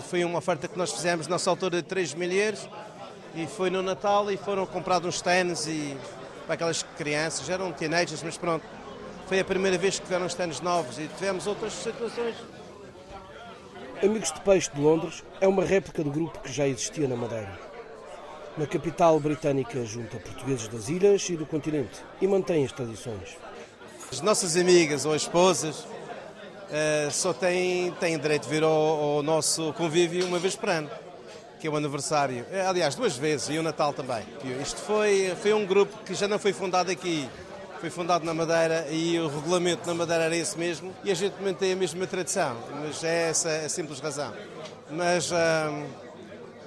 Foi 0.10 0.24
uma 0.24 0.40
oferta 0.40 0.68
que 0.68 0.76
nós 0.78 0.92
fizemos 0.92 1.28
nessa 1.28 1.50
altura 1.50 1.82
de 1.82 1.88
3 1.88 2.16
mil 2.16 2.32
euros 2.32 2.68
e 3.36 3.46
foi 3.46 3.70
no 3.70 3.84
Natal 3.84 4.32
e 4.32 4.38
foram 4.38 4.66
comprados 4.66 5.08
uns 5.08 5.22
ténis 5.22 5.68
e 5.68 5.96
para 6.52 6.56
aquelas 6.56 6.84
crianças, 6.98 7.50
eram 7.50 7.72
teenagers, 7.72 8.22
mas 8.24 8.38
pronto. 8.38 8.66
Foi 9.26 9.40
a 9.40 9.46
primeira 9.46 9.78
vez 9.78 9.98
que 9.98 10.04
tiveram 10.04 10.26
os 10.26 10.34
ténis 10.34 10.60
novos 10.60 11.00
e 11.00 11.08
tivemos 11.08 11.48
outras 11.48 11.72
situações. 11.72 12.36
Amigos 14.04 14.34
de 14.34 14.42
Peixe 14.42 14.70
de 14.70 14.82
Londres 14.82 15.24
é 15.40 15.48
uma 15.48 15.64
réplica 15.64 16.04
do 16.04 16.12
grupo 16.12 16.40
que 16.40 16.52
já 16.52 16.68
existia 16.68 17.08
na 17.08 17.16
Madeira. 17.16 17.58
Na 18.58 18.68
capital 18.68 19.18
britânica 19.18 19.86
junta 19.86 20.18
portugueses 20.18 20.68
das 20.68 20.90
ilhas 20.90 21.30
e 21.30 21.38
do 21.38 21.46
continente 21.46 22.02
e 22.20 22.28
mantém 22.28 22.66
as 22.66 22.74
tradições. 22.74 23.38
As 24.12 24.20
nossas 24.20 24.58
amigas 24.58 25.06
ou 25.06 25.16
esposas 25.16 25.86
uh, 25.86 27.12
só 27.12 27.32
têm, 27.32 27.92
têm 27.94 28.20
direito 28.20 28.44
de 28.44 28.50
vir 28.50 28.64
ao, 28.64 28.70
ao, 28.70 29.24
nosso 29.24 29.72
convívio 29.72 30.26
uma 30.26 30.38
vez 30.38 30.58
por 30.58 30.68
ano, 30.68 30.90
que 31.62 31.68
é 31.68 31.70
o 31.70 31.78
aniversário. 31.78 32.44
Eh, 32.52 32.66
aliás, 32.66 32.96
duas 32.96 33.16
vezes, 33.16 33.50
e 33.50 33.60
o 33.60 33.64
Natal 33.64 33.94
também. 33.94 34.24
Isto 34.60 34.82
foi, 34.82 35.36
foi 35.40 35.54
um 35.54 35.64
grupo 35.64 35.96
que 36.04 36.16
já 36.16 36.28
não 36.28 36.40
foi 36.40 36.52
fundado 36.52 36.90
aqui, 36.90 37.30
foi 37.80 37.92
fundado 37.92 38.26
na 38.26 38.34
Madeira 38.34 38.88
e 38.90 39.20
o 39.20 39.28
regulamento 39.28 39.88
na 39.88 39.94
Madeira 39.94 40.24
era 40.24 40.36
esse 40.36 40.58
mesmo 40.58 40.92
e 41.04 41.12
a 41.12 41.14
gente 41.14 41.36
mantém 41.40 41.74
a 41.74 41.76
mesma 41.76 42.08
tradição, 42.08 42.58
mas 42.84 43.04
é 43.04 43.30
essa 43.30 43.50
a 43.50 43.70
simples 43.70 44.00
razão. 44.00 44.34
Mas... 44.90 45.32
Uh, 45.32 46.12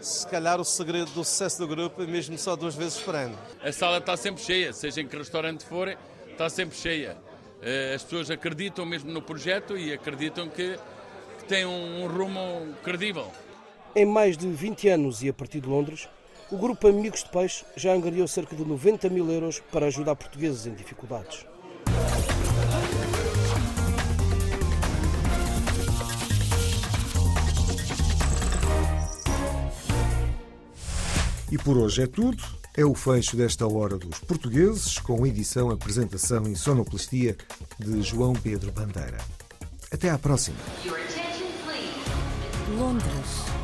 se 0.01 0.26
calhar 0.26 0.61
o 0.61 0.64
segredo 0.66 1.11
do 1.12 1.24
sucesso 1.24 1.59
do 1.61 1.66
grupo 1.66 2.03
é 2.03 2.07
mesmo 2.07 2.36
só 2.36 2.55
duas 2.55 2.74
vezes 2.74 2.99
por 2.99 3.14
ano. 3.14 3.38
A 3.62 3.72
sala 3.72 3.97
está 3.97 4.14
sempre 4.18 4.42
cheia, 4.42 4.70
seja 4.70 5.01
em 5.01 5.09
que 5.09 5.16
restaurante 5.16 5.64
for, 5.64 5.97
está 6.30 6.51
sempre 6.51 6.76
cheia. 6.76 7.16
Eh, 7.62 7.95
as 7.95 8.03
pessoas 8.03 8.30
acreditam 8.30 8.84
mesmo 8.84 9.11
no 9.11 9.22
projeto 9.22 9.78
e 9.78 9.95
acreditam 9.95 10.47
que, 10.51 10.78
que 11.38 11.45
tem 11.47 11.64
um 11.64 12.07
rumo 12.07 12.74
credível. 12.82 13.32
Em 13.97 14.05
mais 14.05 14.36
de 14.36 14.49
20 14.49 14.88
anos 14.88 15.22
e 15.22 15.28
a 15.28 15.32
partir 15.32 15.61
de 15.61 15.68
Londres, 15.68 16.09
o 16.51 16.59
grupo 16.59 16.88
Amigos 16.88 17.22
de 17.22 17.30
Peixe 17.30 17.64
já 17.76 17.92
angariou 17.92 18.26
cerca 18.26 18.57
de 18.57 18.64
90 18.64 19.09
mil 19.09 19.30
euros 19.30 19.62
para 19.70 19.86
ajudar 19.86 20.16
portugueses 20.16 20.66
em 20.66 20.74
dificuldades. 20.74 21.47
E 31.53 31.59
por 31.59 31.78
hoje 31.78 32.03
é 32.03 32.07
tudo. 32.09 32.42
É 32.76 32.84
o 32.84 32.92
fecho 32.97 33.36
desta 33.36 33.64
Hora 33.64 33.97
dos 33.97 34.18
Portugueses, 34.18 34.99
com 34.99 35.24
edição, 35.24 35.70
apresentação 35.70 36.42
e 36.49 36.57
sonoplastia 36.57 37.36
de 37.78 38.03
João 38.03 38.32
Pedro 38.32 38.72
Bandeira. 38.72 39.18
Até 39.92 40.11
à 40.11 40.18
próxima. 40.18 40.59
Londres. 42.76 43.64